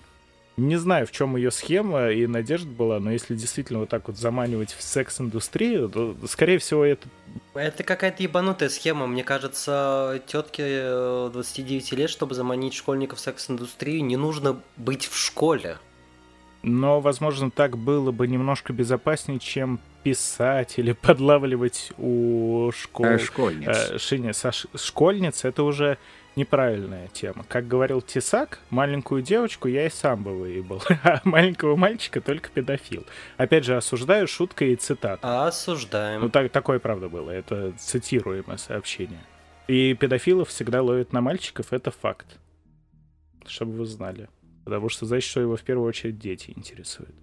[0.56, 4.18] не знаю, в чем ее схема и надежда была, но если действительно вот так вот
[4.18, 7.08] заманивать в секс-индустрию, то, скорее всего, это
[7.54, 9.06] Это какая-то ебанутая схема.
[9.06, 15.78] Мне кажется, тетке 29 лет, чтобы заманить школьников в секс-индустрию, не нужно быть в школе.
[16.62, 23.06] Но, возможно, так было бы немножко безопаснее, чем писать или подлавливать у школ.
[23.06, 23.68] А школьниц?
[23.68, 25.98] Э, Шиня, со ш- школьниц это уже
[26.36, 27.44] неправильная тема.
[27.48, 33.06] Как говорил Тесак, маленькую девочку я и сам бы выебал, а маленького мальчика только педофил.
[33.36, 35.46] Опять же, осуждаю шутка и цитата.
[35.46, 36.22] Осуждаем.
[36.22, 39.20] Ну, так, такое правда было, это цитируемое сообщение.
[39.68, 42.38] И педофилов всегда ловят на мальчиков, это факт.
[43.46, 44.28] Чтобы вы знали.
[44.64, 47.14] Потому что, значит, что его в первую очередь дети интересуют.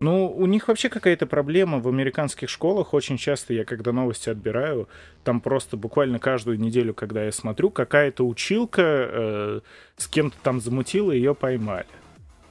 [0.00, 2.94] Ну, у них вообще какая-то проблема в американских школах.
[2.94, 4.88] Очень часто я, когда новости отбираю,
[5.24, 9.60] там просто буквально каждую неделю, когда я смотрю, какая-то училка э,
[9.98, 11.86] с кем-то там замутила, ее поймали.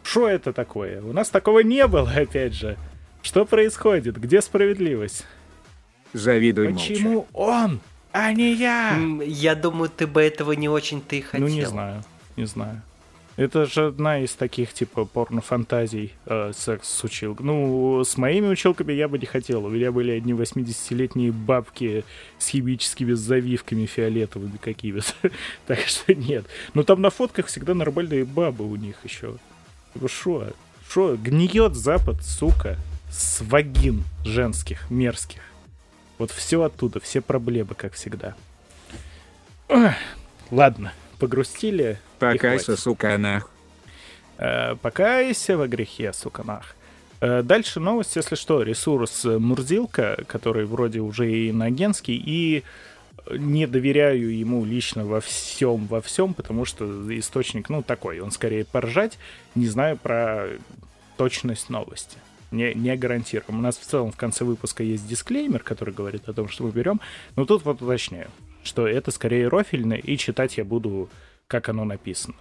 [0.04, 1.02] Что это такое?
[1.02, 2.78] У нас такого не было, опять же.
[3.24, 4.20] Что происходит?
[4.20, 5.26] Где справедливость?
[6.14, 6.94] Завидуй молча.
[6.94, 7.80] Почему он,
[8.12, 8.96] а не я?
[9.26, 11.48] Я думаю, ты бы этого не очень-то и хотел.
[11.48, 12.04] Ну, не знаю,
[12.36, 12.82] не знаю.
[13.40, 17.46] Это же одна из таких, типа, порнофантазий э, секс с училкой.
[17.46, 19.64] Ну, с моими училками я бы не хотел.
[19.64, 22.04] У меня были одни 80-летние бабки
[22.38, 25.14] с химическими завивками фиолетовыми какими-то.
[25.68, 26.48] так что нет.
[26.74, 29.38] Но там на фотках всегда нормальные бабы у них еще.
[29.94, 30.48] Типа, шо?
[30.90, 31.16] Шо?
[31.16, 32.76] Гниет Запад, сука,
[33.10, 35.44] с вагин женских, мерзких.
[36.18, 38.36] Вот все оттуда, все проблемы, как всегда.
[40.52, 42.00] Ладно, погрустили.
[42.20, 42.84] Покайся, хватит.
[42.84, 43.50] сука, нах.
[44.38, 46.76] Э, покайся во грехе, суканах.
[47.22, 52.64] Э, Дальше новость, если что, ресурс э, Мурзилка, который вроде уже и иногенский, и
[53.32, 56.86] не доверяю ему лично во всем, во всем, потому что
[57.18, 59.20] источник, ну, такой, он скорее поржать,
[59.56, 60.48] не знаю про
[61.18, 62.18] точность новости.
[62.52, 63.60] Не, не гарантируем.
[63.60, 66.72] У нас в целом в конце выпуска есть дисклеймер, который говорит о том, что мы
[66.72, 67.00] берем,
[67.36, 68.30] но тут вот уточняю,
[68.64, 71.10] что это скорее рофильно, и читать я буду,
[71.50, 72.36] как оно написано.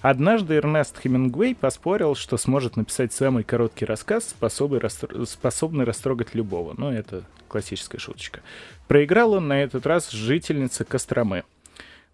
[0.00, 6.74] Однажды Эрнест Хемингуэй поспорил, что сможет написать самый короткий рассказ, способный, растр- способный растрогать любого.
[6.76, 8.40] Ну, это классическая шуточка.
[8.88, 11.44] Проиграл он на этот раз жительница Костромы.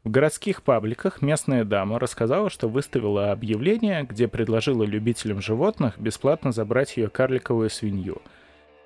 [0.05, 6.97] В городских пабликах местная дама рассказала, что выставила объявление, где предложила любителям животных бесплатно забрать
[6.97, 8.21] ее карликовую свинью.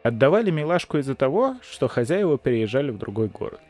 [0.02, 3.60] Отдавали милашку из-за того, что хозяева переезжали в другой город.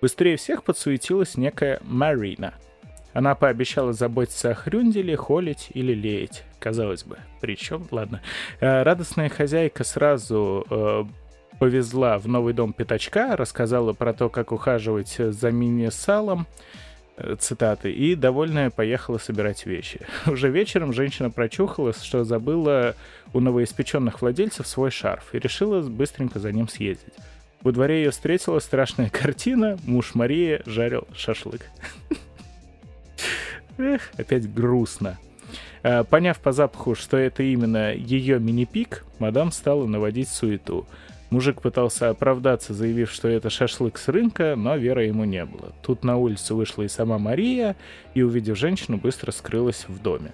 [0.00, 2.54] Быстрее всех подсуетилась некая Марина.
[3.18, 6.44] Она пообещала заботиться о Хрюнделе, холить или леять.
[6.60, 7.18] Казалось бы.
[7.40, 8.20] Причем, ладно.
[8.60, 11.04] Э, Радостная хозяйка сразу э,
[11.58, 16.46] повезла в новый дом пятачка, рассказала про то, как ухаживать за мини-салом,
[17.16, 19.98] э, цитаты, и, довольная, поехала собирать вещи.
[20.28, 22.94] Уже вечером женщина прочухалась, что забыла
[23.34, 27.14] у новоиспеченных владельцев свой шарф и решила быстренько за ним съездить.
[27.62, 29.76] Во дворе ее встретила страшная картина.
[29.84, 31.62] Муж Марии жарил шашлык.
[33.78, 35.18] Эх, опять грустно.
[35.82, 40.86] Э, Поняв по запаху, что это именно ее мини-пик, мадам стала наводить суету.
[41.30, 45.72] Мужик пытался оправдаться, заявив, что это шашлык с рынка, но веры ему не было.
[45.82, 47.76] Тут на улицу вышла и сама Мария,
[48.14, 50.32] и, увидев женщину, быстро скрылась в доме.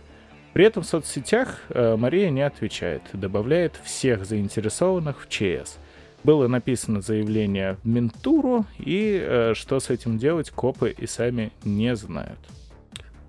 [0.53, 5.79] При этом в соцсетях э, Мария не отвечает, добавляет всех заинтересованных в ЧС.
[6.23, 11.97] Было написано заявление в Ментуру, и э, что с этим делать, копы и сами не
[11.97, 12.39] знают.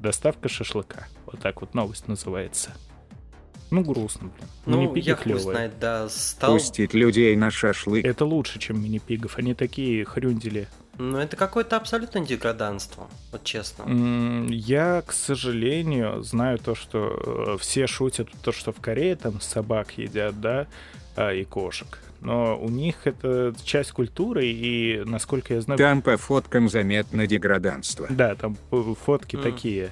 [0.06, 1.08] Доставка шашлыка.
[1.26, 2.76] Вот так вот новость называется.
[3.72, 4.48] Ну, грустно, блин.
[4.68, 5.42] Ну, Мини-пиги я хуй клевые.
[5.42, 6.54] знает, да, стал...
[6.54, 8.06] Пустить людей на шашлык.
[8.06, 9.40] Это лучше, чем мини-пигов.
[9.40, 10.68] Они такие хрюндели.
[11.00, 14.46] Ну, это какое-то абсолютное деграданство, вот честно.
[14.48, 19.98] Я, к сожалению, знаю то, что э, все шутят, то, что в Корее там собак
[19.98, 20.68] едят, да,
[21.16, 22.00] а, и кошек.
[22.22, 28.08] Но у них это часть культуры, и, насколько я знаю, Там по фоткам заметно деграданство.
[28.10, 29.42] да, там э, фотки М.
[29.44, 29.92] такие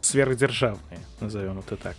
[0.00, 1.96] сверхдержавные, назовем это так.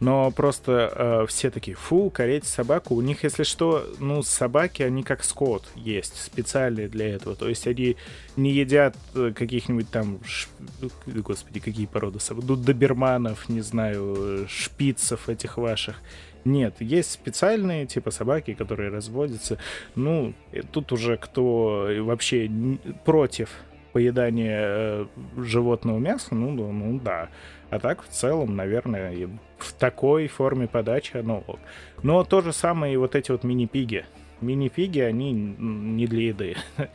[0.00, 2.94] Но просто э, все такие, фу, кореть собаку.
[2.94, 7.34] У них, если что, ну, собаки, они как скот есть, специальные для этого.
[7.34, 7.96] То есть они
[8.36, 10.48] не едят э, каких-нибудь там, ш-
[10.80, 10.90] ну,
[11.22, 15.96] господи, какие породы собак, ну, доберманов, не знаю, э, шпицев этих ваших.
[16.44, 19.58] Нет, есть специальные типа собаки, которые разводятся.
[19.94, 20.32] Ну,
[20.72, 23.50] тут уже кто вообще н- против
[23.92, 27.28] поедания э, животного мяса, ну, ну, ну да.
[27.70, 29.28] А так, в целом, наверное,
[29.58, 31.58] в такой форме подачи оно ок.
[32.02, 34.06] Но то же самое и вот эти вот мини-пиги.
[34.40, 36.56] Мини-пиги, они не для еды.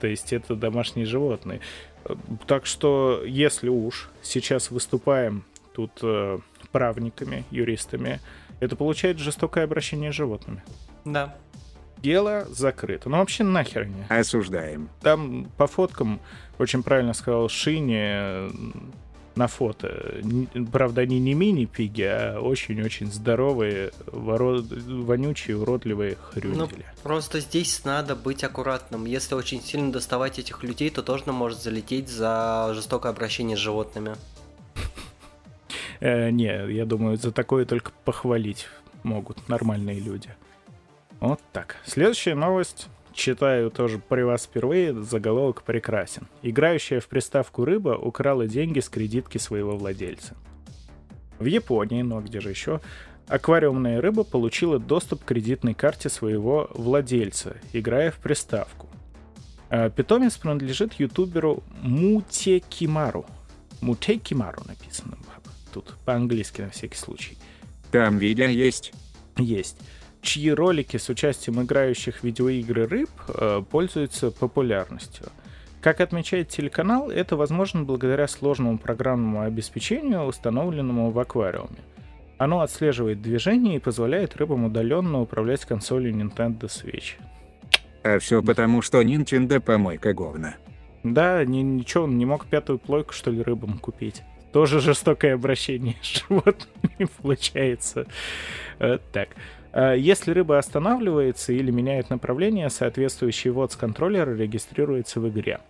[0.00, 1.60] То есть это домашние животные.
[2.04, 2.14] Э,
[2.46, 6.38] Так что, если уж сейчас выступаем тут э,
[6.72, 8.20] правниками, юристами,
[8.60, 10.62] это получает жестокое обращение с животными.
[11.04, 11.36] Да.
[11.98, 13.08] Дело закрыто.
[13.08, 14.04] Ну вообще нахер они.
[14.08, 14.88] Осуждаем.
[15.00, 16.20] Там по фоткам,
[16.58, 18.50] очень правильно сказал Шини,
[19.34, 20.20] на фото.
[20.72, 24.62] Правда, они не мини-пиги, а очень-очень здоровые, воро-
[25.04, 26.84] вонючие, уродливые Ну, хрюндели.
[27.04, 29.04] просто здесь надо быть аккуратным.
[29.04, 34.16] Если очень сильно доставать этих людей, то тоже может залететь за жестокое обращение с животными.
[36.00, 38.68] Э, не, я думаю, за такое только похвалить
[39.02, 40.30] могут нормальные люди.
[41.20, 41.76] Вот так.
[41.84, 42.88] Следующая новость.
[43.12, 46.28] Читаю тоже при вас впервые, заголовок прекрасен.
[46.42, 50.36] Играющая в приставку рыба украла деньги с кредитки своего владельца.
[51.40, 52.80] В Японии, ну а где же еще,
[53.26, 58.88] аквариумная рыба получила доступ к кредитной карте своего владельца, играя в приставку.
[59.68, 63.26] А, Питомец принадлежит ютуберу Мутекимару.
[63.80, 65.16] Мутекимару написано
[65.72, 67.38] тут по-английски на всякий случай.
[67.90, 68.92] Там видео есть.
[69.36, 69.78] Есть.
[70.20, 75.26] Чьи ролики с участием играющих в видеоигры рыб э, пользуются популярностью.
[75.80, 81.78] Как отмечает телеканал, это возможно благодаря сложному программному обеспечению, установленному в аквариуме.
[82.36, 87.14] Оно отслеживает движение и позволяет рыбам удаленно управлять консолью Nintendo Switch.
[88.02, 90.56] А все потому, что Nintendo помойка говна.
[91.04, 94.22] Да, ни- ничего, он не мог пятую плойку, что ли, рыбам купить.
[94.52, 98.06] Тоже жестокое обращение с животными получается.
[98.78, 99.28] Э, Так.
[99.72, 105.60] А Если рыба останавливается или меняет направление, соответствующий ввод с контроллера регистрируется в игре.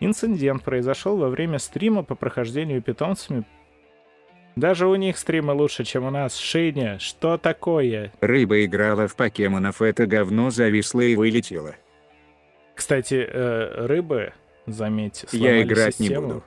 [0.00, 3.44] Инцидент произошел во время стрима по прохождению питомцами.
[4.56, 6.36] Даже у них стримы лучше, чем у нас.
[6.36, 8.12] Шиня, что такое?
[8.20, 11.76] Рыба играла в покемонов, это говно зависло и вылетело.
[12.74, 14.32] Кстати, э, рыбы,
[14.66, 16.26] заметьте, Я сломали играть не систему.
[16.26, 16.44] буду.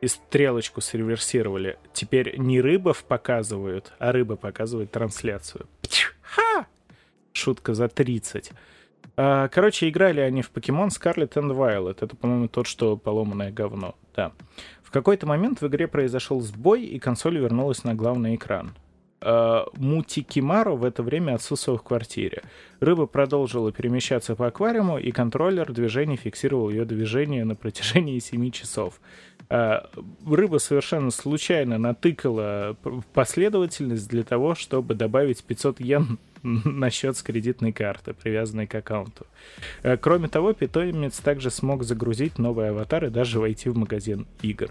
[0.00, 1.78] И стрелочку среверсировали.
[1.92, 5.66] Теперь не рыбов показывают, а рыба показывает трансляцию.
[6.22, 6.66] Ха!
[7.32, 8.52] Шутка за 30.
[9.16, 11.98] А, Короче, играли они в Pokemon Scarlet and Violet.
[12.00, 13.94] Это, по-моему, тот, что поломанное говно.
[14.14, 14.32] Да.
[14.82, 18.74] В какой-то момент в игре произошел сбой, и консоль вернулась на главный экран.
[19.20, 22.42] А, Мутикимару в это время отсутствовал в квартире.
[22.80, 29.00] Рыба продолжила перемещаться по аквариуму, и контроллер движений фиксировал ее движение на протяжении 7 часов.
[29.52, 29.90] А,
[30.24, 32.76] Рыба совершенно случайно натыкала
[33.12, 39.26] последовательность для того, чтобы добавить 500 йен на счет с кредитной карты, привязанной к аккаунту.
[39.82, 44.70] Э, Кроме того, питомец также смог загрузить новый аватар и даже войти в магазин игр.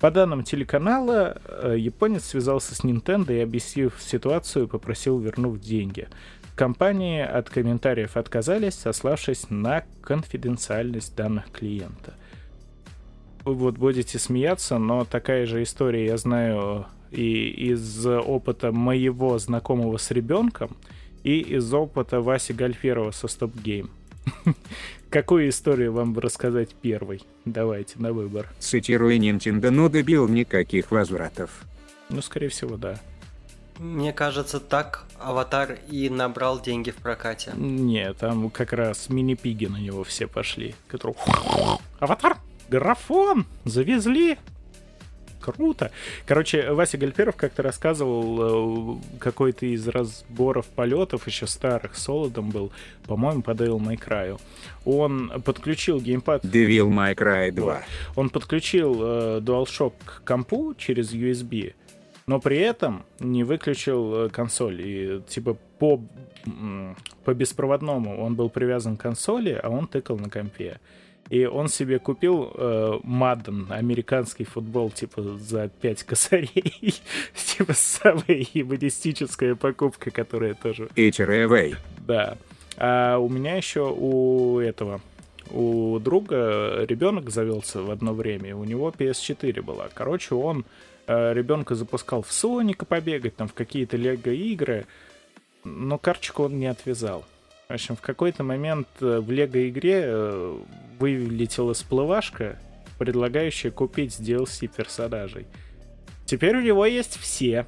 [0.00, 6.08] По данным телеканала, э, японец связался с Nintendo и, объяснив ситуацию, попросил вернуть деньги.
[6.56, 12.12] Компании от комментариев отказались, сославшись на конфиденциальность данных клиента.
[13.44, 19.98] Вы вот будете смеяться, но такая же история я знаю и из опыта моего знакомого
[19.98, 20.76] с ребенком,
[21.22, 23.90] и из опыта Васи Гальферова со Stop Game.
[25.10, 27.22] Какую историю вам рассказать первой?
[27.44, 28.48] Давайте, на выбор.
[28.58, 31.50] Цитирую Nintendo, ну добил никаких возвратов.
[32.08, 32.98] Ну, скорее всего, да.
[33.78, 37.52] Мне кажется, так Аватар и набрал деньги в прокате.
[37.56, 40.74] Не, там как раз мини-пиги на него все пошли.
[40.88, 41.16] Которые...
[41.98, 42.38] Аватар!
[42.74, 43.46] Графон!
[43.64, 44.36] Завезли!
[45.40, 45.90] круто.
[46.26, 52.72] Короче, Вася Гальперов как-то рассказывал э, какой-то из разборов полетов, еще старых, солодом был,
[53.06, 54.40] по-моему, по Devil May Cry.
[54.86, 56.46] Он подключил геймпад...
[56.46, 57.64] Devil May Cry 2.
[57.64, 57.82] Вот.
[58.16, 61.74] Он подключил э, DualShock к компу через USB,
[62.26, 64.80] но при этом не выключил э, консоль.
[64.80, 66.00] И типа по,
[67.24, 70.80] по беспроводному он был привязан к консоли, а он тыкал на компе.
[71.30, 77.00] И он себе купил э, Madden, американский футбол, типа, за 5 косарей.
[77.34, 80.88] типа, самая ебанистическая покупка, которая тоже...
[81.46, 81.76] Away.
[82.06, 82.36] Да.
[82.76, 85.00] А у меня еще у этого,
[85.50, 89.88] у друга ребенок завелся в одно время, у него PS4 была.
[89.94, 90.64] Короче, он
[91.06, 94.86] э, ребенка запускал в Соника побегать, там, в какие-то лего-игры,
[95.64, 97.24] но карточку он не отвязал.
[97.68, 100.58] В общем, в какой-то момент э, в лего-игре э,
[100.98, 102.58] вылетела всплывашка,
[102.98, 105.46] предлагающая купить DLC персонажей.
[106.26, 107.66] Теперь у него есть все.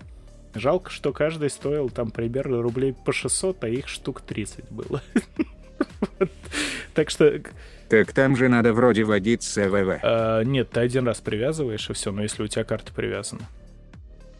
[0.54, 5.02] Жалко, что каждый стоил там примерно рублей по 600, а их штук 30 было.
[6.94, 7.42] Так что...
[7.90, 10.00] Так там же надо вроде вводить СВВ.
[10.02, 13.42] А, нет, ты один раз привязываешь, и все, но если у тебя карта привязана.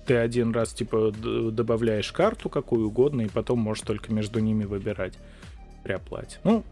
[0.07, 5.14] Ты один раз, типа, добавляешь карту какую угодно, и потом можешь только между ними выбирать
[5.82, 6.38] при оплате.
[6.44, 6.64] Ну,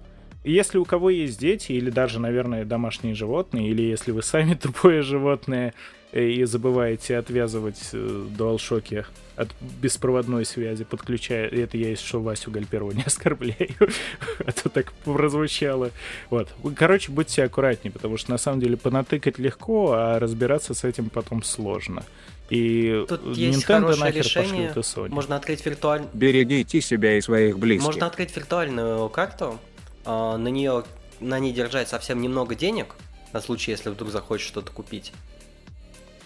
[0.44, 5.00] если у кого есть дети, или даже, наверное, домашние животные, или если вы сами тупое
[5.00, 5.72] животное
[6.12, 9.06] э, и забываете отвязывать э, DualShock
[9.36, 9.48] от
[9.80, 11.48] беспроводной связи, подключая...
[11.48, 13.74] Это я еще Васю Гальперова не оскорбляю,
[14.46, 15.90] а то так прозвучало.
[16.28, 16.50] Вот.
[16.76, 21.42] Короче, будьте аккуратнее, потому что на самом деле понатыкать легко, а разбираться с этим потом
[21.42, 22.04] сложно.
[22.50, 24.68] И Тут есть Nintendo нахер решение.
[24.68, 25.08] пошлют и Sony.
[25.08, 26.10] Можно открыть виртуальную...
[26.12, 27.86] Берегите себя и своих близких.
[27.86, 29.58] Можно открыть виртуальную карту,
[30.04, 30.84] а, на нее
[31.20, 32.96] на ней держать совсем немного денег,
[33.32, 35.12] на случай, если вдруг захочешь что-то купить.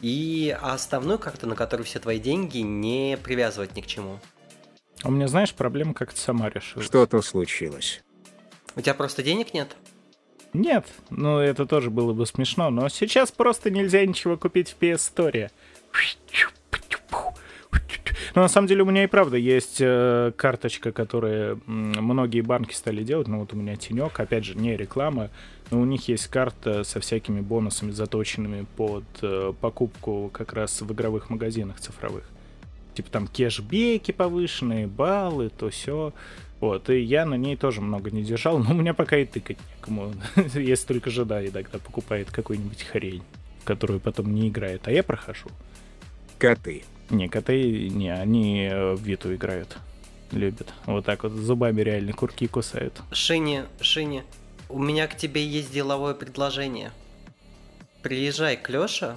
[0.01, 4.19] И основную карту, на которую все твои деньги, не привязывать ни к чему.
[5.03, 6.83] А у меня, знаешь, проблема как-то сама решила.
[6.83, 8.03] Что-то случилось.
[8.75, 9.77] У тебя просто денег нет?
[10.53, 15.13] Нет, ну это тоже было бы смешно, но сейчас просто нельзя ничего купить в PS
[15.15, 15.51] Store.
[18.35, 23.03] Но на самом деле у меня и правда есть э, карточка, которую многие банки стали
[23.03, 23.27] делать.
[23.27, 25.31] Ну вот у меня тенек, опять же, не реклама,
[25.73, 30.93] но у них есть карта со всякими бонусами, заточенными под э, покупку как раз в
[30.93, 32.31] игровых магазинах цифровых.
[32.95, 36.13] Типа там кэшбеки повышенные, баллы, то все.
[36.61, 39.59] Вот, и я на ней тоже много не держал, но у меня пока и тыкать
[39.77, 40.13] некому.
[40.55, 43.23] Есть только жена иногда покупает какую-нибудь хрень,
[43.65, 45.49] которую потом не играет, а я прохожу.
[46.39, 46.85] Коты.
[47.11, 49.77] Не, коты, не, они э, в Виту играют.
[50.31, 50.73] Любят.
[50.87, 53.01] Вот так вот зубами реально курки кусают.
[53.13, 54.25] Шини, Шини,
[54.69, 56.93] у меня к тебе есть деловое предложение.
[58.03, 59.17] Приезжай к Лёше,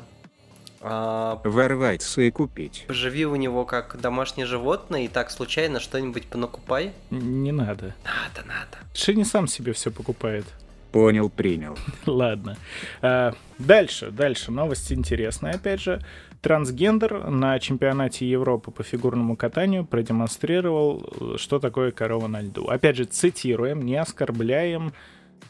[0.79, 1.39] а...
[1.43, 2.85] ворваться и купить.
[2.87, 6.93] Живи у него как домашнее животное и так случайно что-нибудь понакупай.
[7.11, 7.93] Не надо.
[8.03, 8.77] Надо, надо.
[8.93, 10.45] Шини сам себе все покупает.
[10.91, 11.77] Понял, принял.
[12.05, 12.57] Ладно.
[13.01, 14.51] А, дальше, дальше.
[14.51, 16.01] Новость интересная, опять же.
[16.41, 22.67] Трансгендер на чемпионате Европы по фигурному катанию продемонстрировал, что такое корова на льду.
[22.67, 24.91] Опять же, цитируем, не оскорбляем,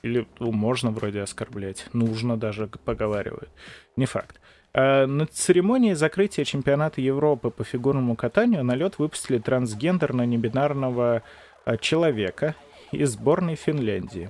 [0.01, 3.49] или ну, можно вроде оскорблять, нужно даже поговаривают.
[3.95, 4.41] Не факт.
[4.73, 11.21] А на церемонии закрытия чемпионата Европы по фигурному катанию на лед выпустили трансгендерно-небинарного
[11.65, 12.55] а, человека
[12.91, 14.29] из сборной Финляндии,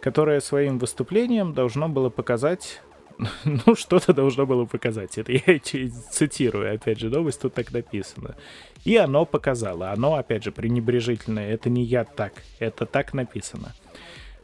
[0.00, 2.80] которое своим выступлением должно было показать
[3.66, 5.18] ну, что-то должно было показать.
[5.18, 5.58] Это я
[6.10, 8.36] цитирую, опять же, новость тут так написано.
[8.84, 9.90] И оно показало.
[9.90, 11.52] Оно, опять же, пренебрежительное.
[11.52, 12.32] Это не я так.
[12.58, 13.74] Это так написано.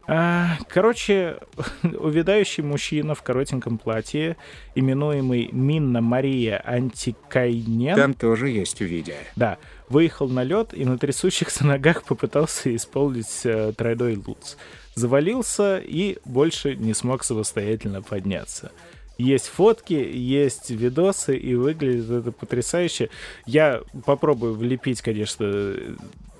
[0.09, 1.37] А, короче,
[1.83, 4.37] увядающий мужчина в коротеньком платье,
[4.73, 7.95] именуемый Минна Мария Антикайнен...
[7.95, 9.15] Там тоже есть видео.
[9.35, 9.57] Да.
[9.89, 14.55] Выехал на лед и на трясущихся ногах попытался исполнить э, тройной луц
[14.97, 18.71] завалился и больше не смог самостоятельно подняться.
[19.17, 23.09] Есть фотки, есть видосы, и выглядит это потрясающе.
[23.45, 25.75] Я попробую влепить, конечно,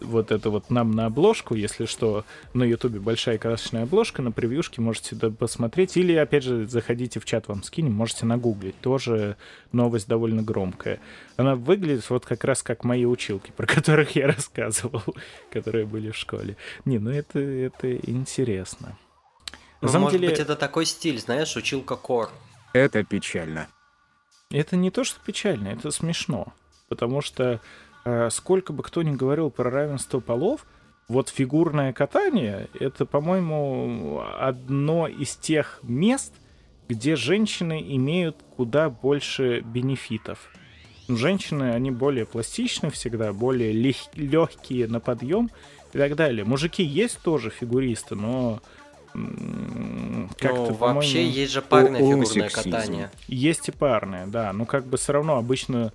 [0.02, 4.82] вот это вот нам на обложку, если что, на ютубе большая красочная обложка, на превьюшке
[4.82, 9.38] можете посмотреть, или, опять же, заходите в чат, вам скинем, можете нагуглить, тоже
[9.72, 11.00] новость довольно громкая.
[11.36, 15.04] Она выглядит вот как раз как мои училки, про которых я рассказывал,
[15.52, 16.58] которые были в школе.
[16.86, 18.98] Не, ну это, это интересно.
[19.82, 20.30] Ну, может деле...
[20.30, 22.32] быть, это такой стиль, знаешь, училка кор.
[22.78, 23.68] Это печально.
[24.50, 26.54] Это не то, что печально, это смешно.
[26.88, 27.60] Потому что
[28.10, 30.66] Э, сколько бы кто ни говорил про равенство полов,
[31.10, 36.34] вот фигурное катание— это, по-моему, одно из тех мест,
[36.88, 40.40] где женщины имеют куда больше бенефитов.
[41.10, 45.50] Ну, женщины, они более пластичны всегда, более лег- легкие на подъем
[45.92, 46.46] и так далее.
[46.46, 48.62] Мужики есть тоже фигуристы, но
[50.40, 53.12] как-то, Ну, вообще есть же парное фигурное катание.
[53.28, 54.54] есть и парные, да.
[54.54, 55.92] Но как бы все равно обычно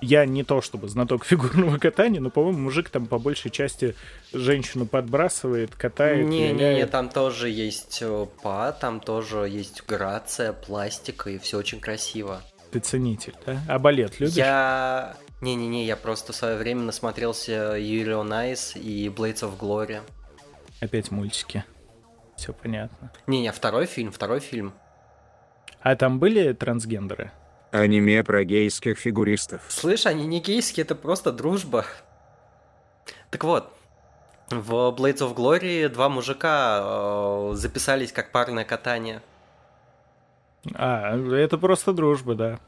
[0.00, 3.94] я не то чтобы знаток фигурного катания, но, по-моему, мужик там по большей части
[4.32, 6.26] женщину подбрасывает, катает.
[6.26, 6.90] Не-не-не, виляет.
[6.90, 12.42] там тоже есть э, па, там тоже есть грация, пластика, и все очень красиво.
[12.72, 13.60] Ты ценитель, да?
[13.68, 14.34] А балет любишь?
[14.34, 15.14] Я...
[15.40, 20.00] Не-не-не, я просто в свое время насмотрелся on Ice и Blades of Glory.
[20.80, 21.64] Опять мультики.
[22.36, 23.12] Все понятно.
[23.26, 24.72] Не-не, второй фильм, второй фильм.
[25.80, 27.32] А там были трансгендеры?
[27.70, 29.62] Аниме про гейских фигуристов.
[29.68, 31.86] Слышь, они не гейские, это просто дружба.
[33.30, 33.72] Так вот,
[34.50, 39.22] в Blades of Glory два мужика э, записались как парное катание.
[40.74, 42.58] А, это просто дружба, да.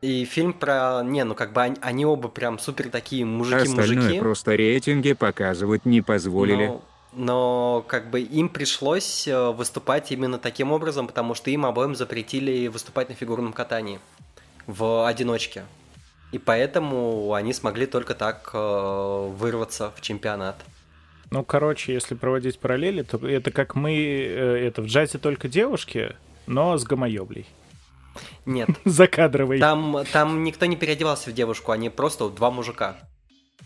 [0.00, 1.02] И фильм про...
[1.02, 4.20] Не, ну как бы они, они оба прям супер такие Остальное мужики-мужики.
[4.20, 6.66] просто рейтинги показывать не позволили.
[6.66, 6.82] Но,
[7.16, 12.66] но как бы им пришлось э, выступать именно таким образом, потому что им обоим запретили
[12.68, 14.00] выступать на фигурном катании
[14.66, 15.64] в одиночке.
[16.32, 20.56] И поэтому они смогли только так э, вырваться в чемпионат.
[21.30, 23.92] Ну, короче, если проводить параллели, то это как мы...
[23.94, 27.46] э, Это в джазе только девушки, но с гомоеблей.
[28.46, 29.58] Нет, Закадровый.
[29.58, 32.96] там, там никто не переодевался в девушку, они просто два мужика.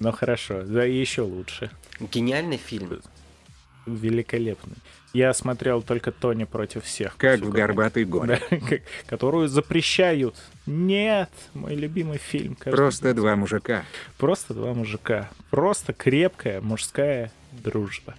[0.01, 0.63] Ну, хорошо.
[0.63, 1.71] Да, еще лучше.
[2.01, 3.01] Гениальный фильм.
[3.95, 4.77] Великолепный.
[5.13, 7.17] Я смотрел только Тони против всех.
[7.17, 8.41] Как в горбатый горе.
[8.51, 8.77] Да,
[9.07, 10.35] которую запрещают.
[10.67, 12.57] Нет, мой любимый фильм.
[12.57, 13.85] Просто два мужика.
[14.19, 15.31] Просто два мужика.
[15.51, 18.15] Просто крепкая мужская дружба.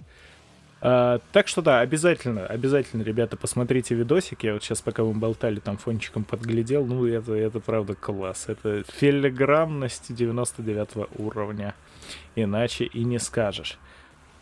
[0.82, 4.42] А, так что да, обязательно, обязательно, ребята, посмотрите видосик.
[4.44, 6.86] Я вот сейчас, пока мы болтали, там фончиком подглядел.
[6.86, 8.46] Ну, это, это правда класс.
[8.48, 11.74] Это филигранность 99 уровня.
[12.34, 13.78] Иначе и не скажешь.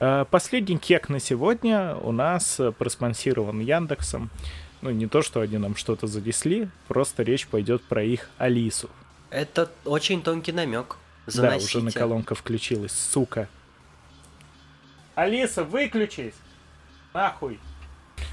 [0.01, 4.31] А, Последний кек на сегодня у нас э, проспонсирован Яндексом.
[4.81, 8.89] Ну, не то, что они нам что-то занесли, просто речь пойдет про их Алису.
[9.31, 10.97] Это очень тонкий намек.
[11.27, 13.49] Да, уже на колонка включилась, сука.
[15.15, 16.35] Алиса, выключись!
[17.13, 17.59] Нахуй!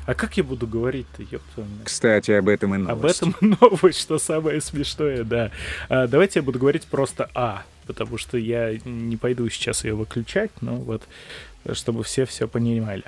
[0.05, 1.65] А как я буду говорить-то, ёпта?
[1.83, 3.23] Кстати, об этом и новость.
[3.23, 5.51] Об этом новость, что самое смешное, да.
[5.89, 10.51] А, давайте я буду говорить просто А, потому что я не пойду сейчас ее выключать,
[10.61, 11.03] но вот,
[11.73, 13.03] чтобы все все понимали.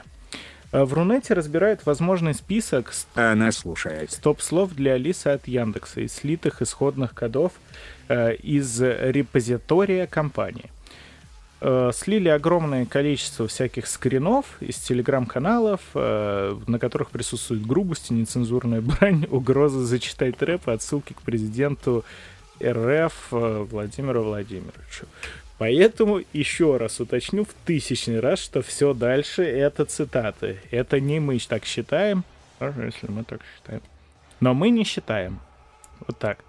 [0.71, 4.11] А, В Рунете разбирают возможный список Она слушает.
[4.11, 7.53] Стоп-слов для Алисы от Яндекса из слитых исходных кодов
[8.07, 10.69] э, из репозитория компании.
[11.59, 19.25] Э, слили огромное количество всяких скринов из телеграм-каналов, э, на которых присутствует грубость, нецензурная брань,
[19.29, 22.05] угрозы зачитать рэп и отсылки к президенту
[22.63, 25.05] РФ э, Владимиру Владимировичу.
[25.57, 30.59] Поэтому еще раз уточню в тысячный раз, что все дальше это цитаты.
[30.71, 32.23] Это не мы так считаем,
[32.59, 33.81] даже если мы так считаем.
[34.39, 35.39] Но мы не считаем.
[36.05, 36.39] Вот так.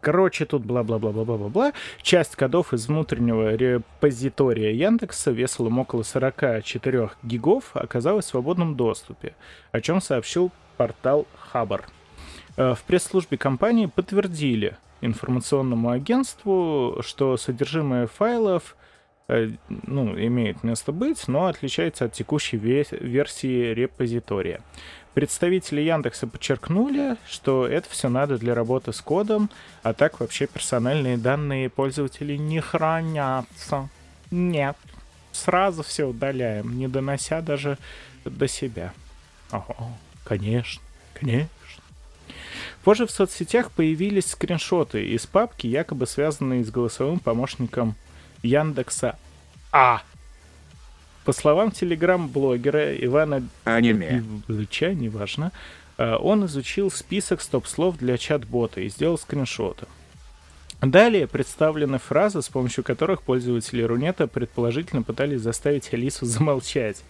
[0.00, 1.72] Короче, тут бла-бла-бла-бла-бла-бла.
[2.02, 9.34] Часть кодов из внутреннего репозитория Яндекса весом около 44 гигов оказалась в свободном доступе,
[9.72, 11.84] о чем сообщил портал Хабар.
[12.56, 18.76] Э, В пресс-службе компании подтвердили информационному агентству, что содержимое файлов
[19.28, 24.62] э, ну, имеет место быть, но отличается от текущей ве- версии репозитория.
[25.14, 29.50] Представители Яндекса подчеркнули, что это все надо для работы с кодом,
[29.82, 33.90] а так вообще персональные данные пользователей не хранятся.
[34.30, 34.76] Нет.
[35.32, 37.76] Сразу все удаляем, не донося даже
[38.24, 38.92] до себя.
[39.50, 39.74] Ага,
[40.24, 40.82] конечно,
[41.12, 41.48] конечно.
[42.84, 47.94] Позже в соцсетях появились скриншоты из папки, якобы связанные с голосовым помощником
[48.42, 49.16] Яндекса
[49.70, 50.02] А.
[51.24, 54.24] По словам телеграм-блогера Ивана Аниме.
[54.48, 55.52] Ильича, неважно,
[55.96, 59.86] э, он изучил список стоп-слов для чат-бота и сделал скриншоты.
[60.80, 67.04] Далее представлены фразы, с помощью которых пользователи Рунета предположительно пытались заставить Алису замолчать.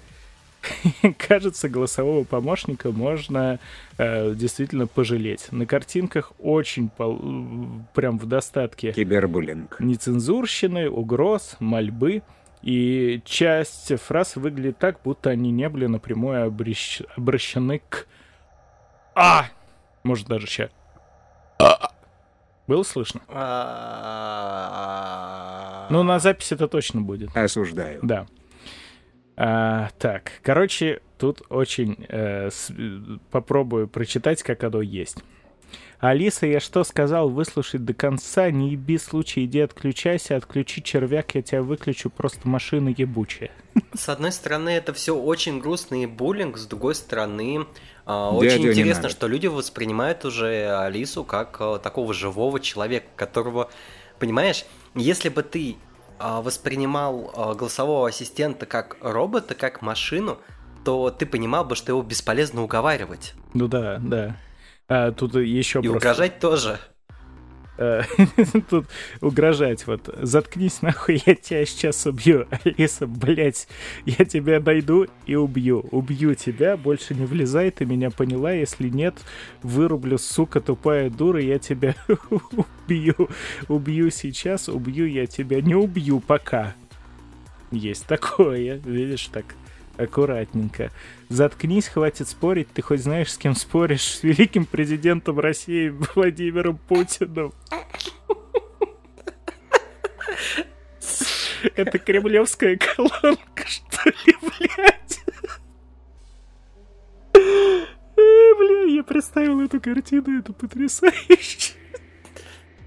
[1.19, 3.59] Кажется, голосового помощника можно
[3.99, 5.49] э, действительно пожалеть.
[5.53, 7.21] На картинках очень пол-
[7.95, 9.81] прям в достатке Кибербуллинг.
[9.81, 12.23] нецензурщины, угроз, мольбы.
[12.63, 18.07] И часть фраз выглядит так, будто они не были напрямую обращ- обращены к
[19.17, 19.47] А.
[20.05, 20.71] Может, даже сейчас.
[22.69, 23.21] Было слышно?
[24.13, 27.37] А, Ну, на записи это точно будет.
[27.37, 27.99] Осуждаю.
[28.03, 28.27] Да.
[29.37, 32.71] А, так, короче, тут очень э, с,
[33.31, 35.19] попробую прочитать, как оно есть.
[36.01, 41.43] Алиса, я что сказал, выслушать до конца, не еби случай, иди отключайся, отключи червяк, я
[41.43, 43.53] тебя выключу, просто машина ебучая.
[43.95, 47.67] С одной стороны, это все очень грустный буллинг, с другой стороны,
[48.05, 53.71] э, очень интересно, что люди воспринимают уже Алису как э, такого живого человека, которого,
[54.19, 54.67] понимаешь,
[54.97, 55.77] если бы ты
[56.41, 60.39] воспринимал э, голосового ассистента как робота, как машину,
[60.85, 63.35] то ты понимал бы, что его бесполезно уговаривать.
[63.55, 64.37] Ну да, да.
[64.89, 65.97] А, тут еще И просто...
[65.97, 66.79] угрожать тоже.
[67.79, 68.03] А,
[68.71, 68.87] тут
[69.21, 70.09] угрожать вот.
[70.21, 72.47] Заткнись нахуй, я тебя сейчас убью.
[72.65, 73.67] Алиса, блядь,
[74.05, 75.87] я тебя найду и убью.
[75.91, 78.53] Убью тебя, больше не влезай, ты меня поняла.
[78.53, 79.15] Если нет,
[79.63, 81.95] вырублю, сука, тупая дура, я тебя
[82.87, 83.29] убью.
[83.69, 85.61] Убью сейчас, убью я тебя.
[85.61, 86.75] Не убью пока.
[87.71, 89.47] Есть такое, видишь, так
[89.97, 90.91] аккуратненько.
[91.29, 92.69] Заткнись, хватит спорить.
[92.73, 94.03] Ты хоть знаешь, с кем споришь?
[94.03, 97.53] С великим президентом России Владимиром Путиным.
[101.77, 105.21] Это кремлевская колонка, что ли, блядь?
[108.13, 111.75] Бля, я представил эту картину, это потрясающе.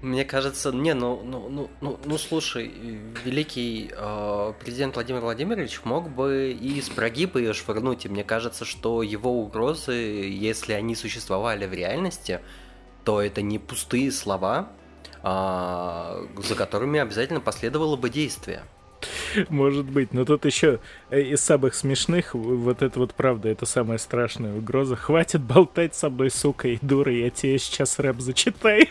[0.06, 2.72] Мне кажется, не, ну, ну, ну, ну, ну слушай,
[3.24, 8.64] великий э, президент Владимир Владимирович мог бы и с прогиба ее швырнуть, и мне кажется,
[8.64, 12.38] что его угрозы, если они существовали в реальности,
[13.04, 14.68] то это не пустые слова,
[15.24, 18.62] э, за которыми обязательно последовало бы действие.
[19.48, 20.78] Может быть, но тут еще
[21.10, 24.94] из самых смешных, вот это вот правда, это самая страшная угроза.
[24.94, 28.86] Хватит болтать со мной, сука, и дура, я тебе сейчас рэп зачитаю.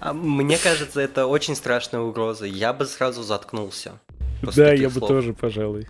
[0.00, 2.46] А мне кажется, это очень страшная угроза.
[2.46, 3.92] Я бы сразу заткнулся.
[4.56, 5.02] Да, я слов.
[5.02, 5.86] бы тоже, пожалуй.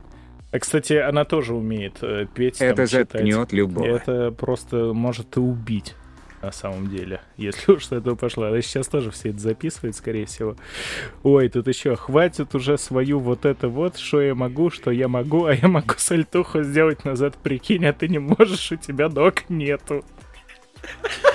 [0.51, 2.61] А, кстати, она тоже умеет э, петь.
[2.61, 3.87] Это там, заткнет любого.
[3.87, 5.95] Это просто может и убить,
[6.43, 7.21] на самом деле.
[7.37, 8.47] Если уж с этого пошло.
[8.47, 10.57] Она сейчас тоже все это записывает, скорее всего.
[11.23, 15.45] Ой, тут еще, хватит уже свою вот это вот, что я могу, что я могу,
[15.45, 20.05] а я могу сальтуху сделать назад, прикинь, а ты не можешь, у тебя ног нету.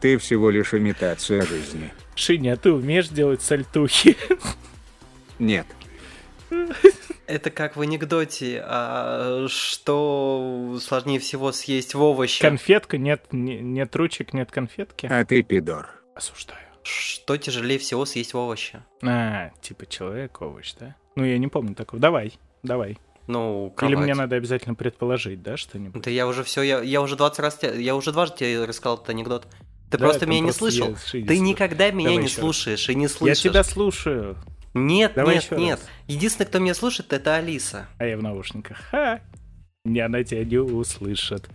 [0.00, 1.92] Ты всего лишь имитация жизни.
[2.14, 4.16] Шиня, а ты умеешь делать сальтухи?
[5.38, 5.66] Нет.
[7.26, 12.42] Это как в анекдоте, а что сложнее всего съесть в овощи?
[12.42, 15.06] Конфетка, нет, нет ручек, нет конфетки.
[15.10, 15.88] А ты пидор.
[16.14, 16.60] Осуждаю.
[16.82, 18.82] Что тяжелее всего съесть в овощи?
[19.02, 20.96] А, типа человек овощ, да?
[21.14, 22.00] Ну, я не помню такого.
[22.00, 22.98] Давай, давай.
[23.26, 23.96] Ну, кровать.
[23.96, 26.02] Или мне надо обязательно предположить, да, что-нибудь?
[26.02, 29.10] Да я уже все, я, я уже 20 раз, я уже дважды тебе рассказал этот
[29.10, 29.46] анекдот.
[29.90, 30.96] Ты да, просто меня не слышал.
[31.10, 33.44] Ты никогда меня Давай не слушаешь и не слышишь.
[33.44, 34.36] Я тебя слушаю.
[34.74, 35.78] Нет, Давай нет, нет.
[35.80, 35.88] Раз.
[36.08, 37.88] Единственный, кто меня слушает, это Алиса.
[37.98, 38.78] А я в наушниках.
[38.90, 39.20] Ха!
[39.84, 41.50] Не, она тебя не услышит.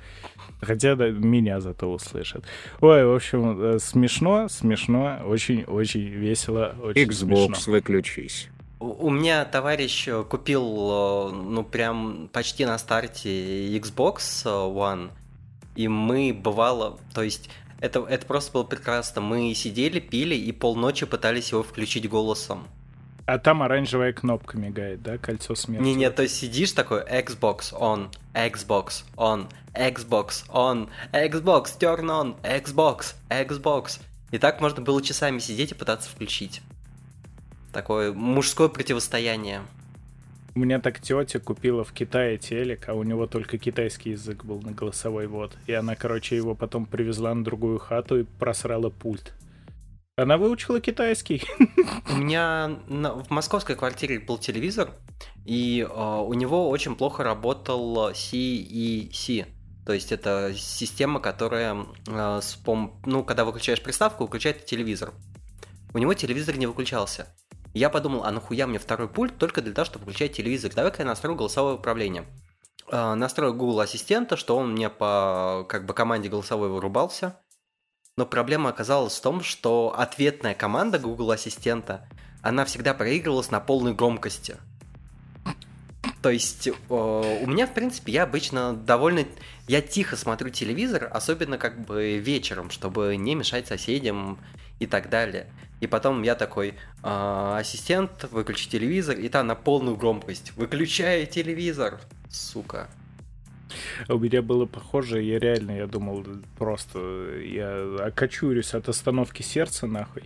[0.61, 2.43] Хотя да, меня зато услышат.
[2.81, 7.73] Ой, в общем, э, смешно, смешно, очень-очень весело, очень Xbox, смешно.
[7.73, 8.49] выключись.
[8.79, 15.09] У меня товарищ э, купил, э, ну, прям почти на старте Xbox One,
[15.75, 17.49] и мы бывало, то есть
[17.79, 19.21] это, это просто было прекрасно.
[19.21, 22.67] Мы сидели, пили и полночи пытались его включить голосом.
[23.25, 25.83] А там оранжевая кнопка мигает, да, кольцо смерти?
[25.83, 32.41] Не, не, то есть сидишь такой Xbox on, Xbox on, Xbox on, Xbox turn on,
[32.41, 33.99] Xbox, Xbox.
[34.31, 36.61] И так можно было часами сидеть и пытаться включить.
[37.71, 39.61] Такое мужское противостояние.
[40.55, 44.59] У меня так тетя купила в Китае телек, а у него только китайский язык был
[44.61, 45.55] на голосовой вот.
[45.67, 49.33] И она, короче, его потом привезла на другую хату и просрала пульт.
[50.15, 51.43] Она выучила китайский.
[52.09, 54.89] У меня на, в московской квартире был телевизор,
[55.45, 59.45] и э, у него очень плохо работал CEC.
[59.85, 65.13] То есть это система, которая, э, с пом- ну, когда выключаешь приставку, выключает телевизор.
[65.93, 67.27] У него телевизор не выключался.
[67.77, 70.73] Я подумал, а нахуя мне второй пульт только для того, чтобы включать телевизор?
[70.73, 72.25] Давай-ка я настрою голосовое управление.
[72.89, 77.39] Э, настрою Google Ассистента, что он мне по как бы команде голосовой вырубался.
[78.15, 82.09] Но проблема оказалась в том, что ответная команда Google Ассистента,
[82.41, 84.57] она всегда проигрывалась на полной громкости.
[86.23, 89.25] То есть э, у меня, в принципе, я обычно довольно...
[89.67, 94.39] Я тихо смотрю телевизор, особенно как бы вечером, чтобы не мешать соседям
[94.79, 95.53] и так далее.
[95.79, 96.69] И потом я такой,
[97.03, 100.53] э, ассистент, выключи телевизор, и там на полную громкость.
[100.55, 101.99] Выключай телевизор,
[102.29, 102.87] сука.
[104.07, 106.25] У меня было похоже, я реально, я думал,
[106.57, 106.99] просто
[107.41, 110.23] я окочурюсь от остановки сердца, нахуй.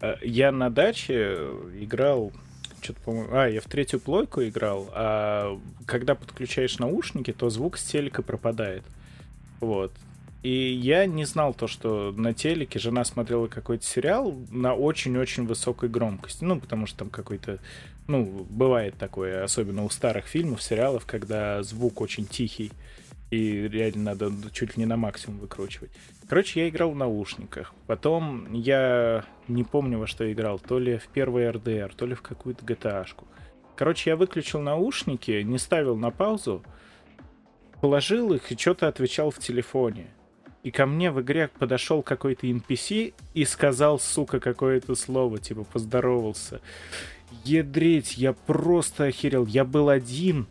[0.00, 1.48] Э, я на даче
[1.80, 2.32] играл
[2.80, 3.28] что-то, по-моему...
[3.32, 8.82] А, я в третью плойку играл, а когда подключаешь наушники, то звук с телека пропадает.
[9.60, 9.92] Вот.
[10.42, 15.88] И я не знал то, что на телеке жена смотрела какой-то сериал на очень-очень высокой
[15.88, 16.42] громкости.
[16.42, 17.60] Ну, потому что там какой-то...
[18.08, 22.72] Ну, бывает такое, особенно у старых фильмов, сериалов, когда звук очень тихий,
[23.30, 25.92] и реально надо чуть ли не на максимум выкручивать.
[26.28, 27.72] Короче, я играл в наушниках.
[27.86, 30.58] Потом я не помню, во что играл.
[30.58, 33.28] То ли в первый RDR, то ли в какую-то GTA-шку.
[33.76, 36.64] Короче, я выключил наушники, не ставил на паузу,
[37.80, 40.08] положил их и что-то отвечал в телефоне
[40.62, 46.60] и ко мне в игре подошел какой-то NPC и сказал, сука, какое-то слово, типа поздоровался.
[47.44, 49.46] Едрить, я просто охерел.
[49.46, 50.46] Я был один,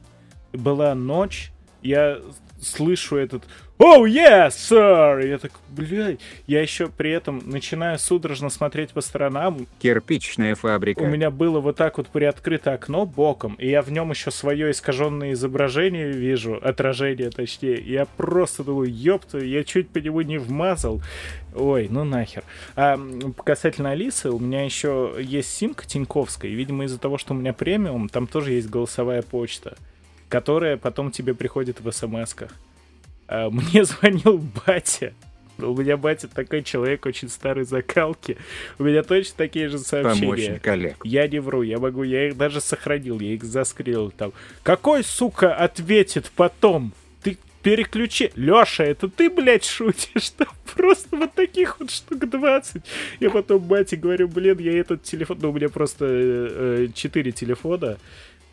[0.52, 1.52] была ночь,
[1.82, 2.20] я
[2.62, 3.44] слышу этот
[3.84, 9.66] «Oh, yes, sir!» Я так, блядь, я еще при этом начинаю судорожно смотреть по сторонам.
[9.80, 11.00] Кирпичная фабрика.
[11.02, 14.70] У меня было вот так вот приоткрыто окно боком, и я в нем еще свое
[14.70, 17.82] искаженное изображение вижу, отражение точнее.
[17.82, 21.02] Я просто думаю, ёпта, я чуть по нему не вмазал.
[21.56, 22.44] Ой, ну нахер.
[22.76, 23.00] А
[23.44, 27.52] касательно Алисы, у меня еще есть симка Тиньковская, и, видимо, из-за того, что у меня
[27.52, 29.76] премиум, там тоже есть голосовая почта
[30.30, 32.52] которая потом тебе приходит в смс-ках.
[33.32, 35.14] А, мне звонил батя.
[35.58, 38.38] У меня батя такой человек очень старой закалки.
[38.78, 40.60] У меня точно такие же сообщения.
[40.64, 40.98] Олег.
[41.04, 44.34] Я не вру, я могу, я их даже сохранил, я их заскрил там.
[44.64, 46.94] Какой, сука, ответит потом?
[47.22, 48.32] Ты переключи.
[48.36, 50.30] Лёша, это ты, блядь, шутишь?
[50.38, 52.82] Там просто вот таких вот штук 20.
[53.20, 55.38] Я потом бате говорю, блин, я этот телефон...
[55.42, 57.98] Ну, у меня просто э, 4 э, телефона.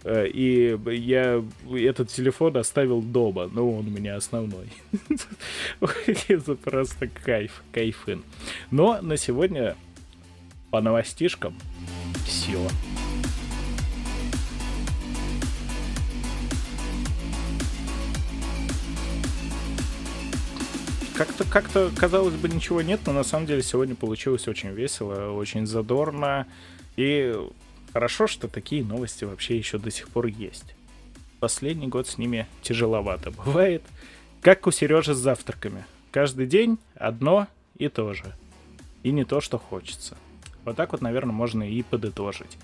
[0.09, 4.69] Э, и я этот телефон оставил дома, но он у меня основной.
[6.29, 8.25] Это просто кайф, кайфын.
[8.71, 9.77] Но на сегодня
[10.71, 11.55] по новостишкам
[12.27, 12.59] все.
[21.15, 25.67] Как-то, как-то, казалось бы, ничего нет, но на самом деле сегодня получилось очень весело, очень
[25.67, 26.47] задорно.
[26.97, 27.37] И
[27.93, 30.75] Хорошо, что такие новости вообще еще до сих пор есть.
[31.41, 33.83] Последний год с ними тяжеловато бывает.
[34.41, 35.85] Как у Сережи с завтраками.
[36.11, 38.35] Каждый день одно и то же.
[39.03, 40.17] И не то, что хочется.
[40.65, 42.59] Вот так вот, наверное, можно и подытожить.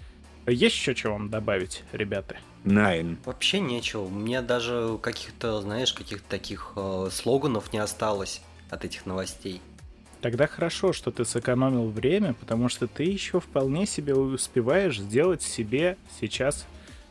[0.46, 2.36] Есть еще что вам добавить, ребята?
[2.64, 3.18] Найн.
[3.24, 4.08] Вообще нечего.
[4.08, 9.62] Мне даже каких-то, знаешь, каких-то таких э, слоганов не осталось от этих новостей.
[10.24, 15.98] Тогда хорошо, что ты сэкономил время, потому что ты еще вполне себе успеваешь сделать себе
[16.18, 16.64] сейчас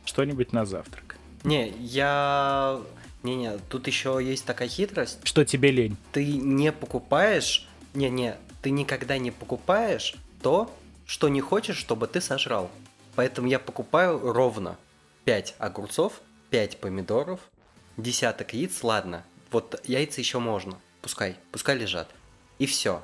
[0.03, 1.17] что-нибудь на завтрак.
[1.43, 2.81] Не, я...
[3.21, 5.19] Не-не, тут еще есть такая хитрость.
[5.25, 5.95] Что тебе лень?
[6.11, 7.67] Ты не покупаешь...
[7.93, 12.71] Не-не, ты никогда не покупаешь то, что не хочешь, чтобы ты сожрал.
[13.13, 14.75] Поэтому я покупаю ровно
[15.25, 17.41] 5 огурцов, 5 помидоров,
[17.95, 19.23] десяток яиц, ладно.
[19.51, 20.79] Вот яйца еще можно.
[21.03, 22.09] Пускай, пускай лежат.
[22.59, 23.03] И все.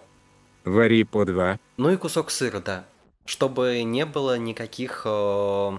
[0.64, 1.60] Вари по два.
[1.78, 2.86] Ну и кусок сыра, да.
[3.26, 5.04] Чтобы не было никаких...
[5.06, 5.78] Э,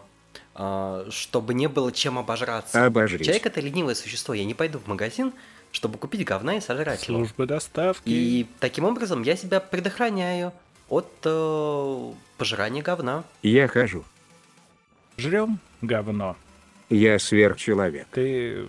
[0.54, 2.84] э, чтобы не было чем обожраться.
[2.84, 3.26] Обожрись.
[3.26, 4.34] Человек это ленивое существо.
[4.34, 5.32] Я не пойду в магазин,
[5.72, 7.18] чтобы купить говна и сожрать его.
[7.18, 8.08] Служба доставки.
[8.08, 10.52] И таким образом я себя предохраняю
[10.88, 13.24] от э, пожирания говна.
[13.42, 14.04] Я хожу.
[15.16, 16.36] Жрем говно.
[16.88, 18.08] Я сверхчеловек.
[18.12, 18.66] Ты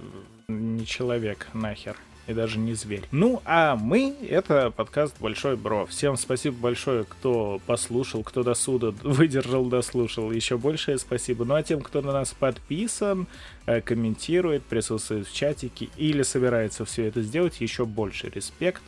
[0.48, 1.96] не человек, нахер
[2.32, 3.04] и даже не зверь.
[3.12, 5.86] Ну, а мы— это подкаст «Большой Бро».
[5.86, 10.32] Всем спасибо большое, кто послушал, кто до суда выдержал, дослушал.
[10.32, 11.46] Еще большее спасибо.
[11.46, 13.28] Ну, а тем, кто на нас подписан,
[13.66, 18.82] э, комментирует, присутствует в чатике или собирается все это сделать, еще больше респект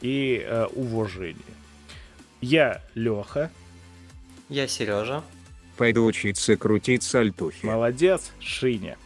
[0.00, 1.42] и э, уважение.
[2.40, 3.50] Я Леха.
[4.48, 5.22] Я Сережа.
[5.76, 7.64] Пойду учиться крутить сальтухи.
[7.64, 8.96] Молодец, Шиня.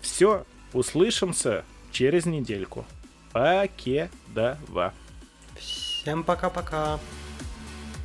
[0.00, 2.84] Все, услышимся через недельку.
[3.36, 4.94] Покедова.
[5.58, 6.98] Всем пока-пока.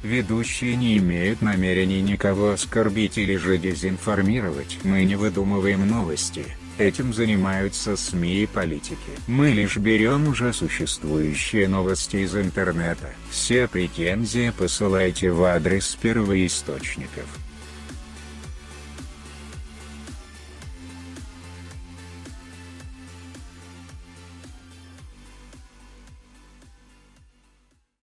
[0.03, 4.79] Ведущие не имеют намерений никого оскорбить или же дезинформировать.
[4.83, 6.45] Мы не выдумываем новости.
[6.77, 8.97] Этим занимаются СМИ и политики.
[9.27, 13.11] Мы лишь берем уже существующие новости из интернета.
[13.29, 17.40] Все претензии посылайте в адрес первоисточников.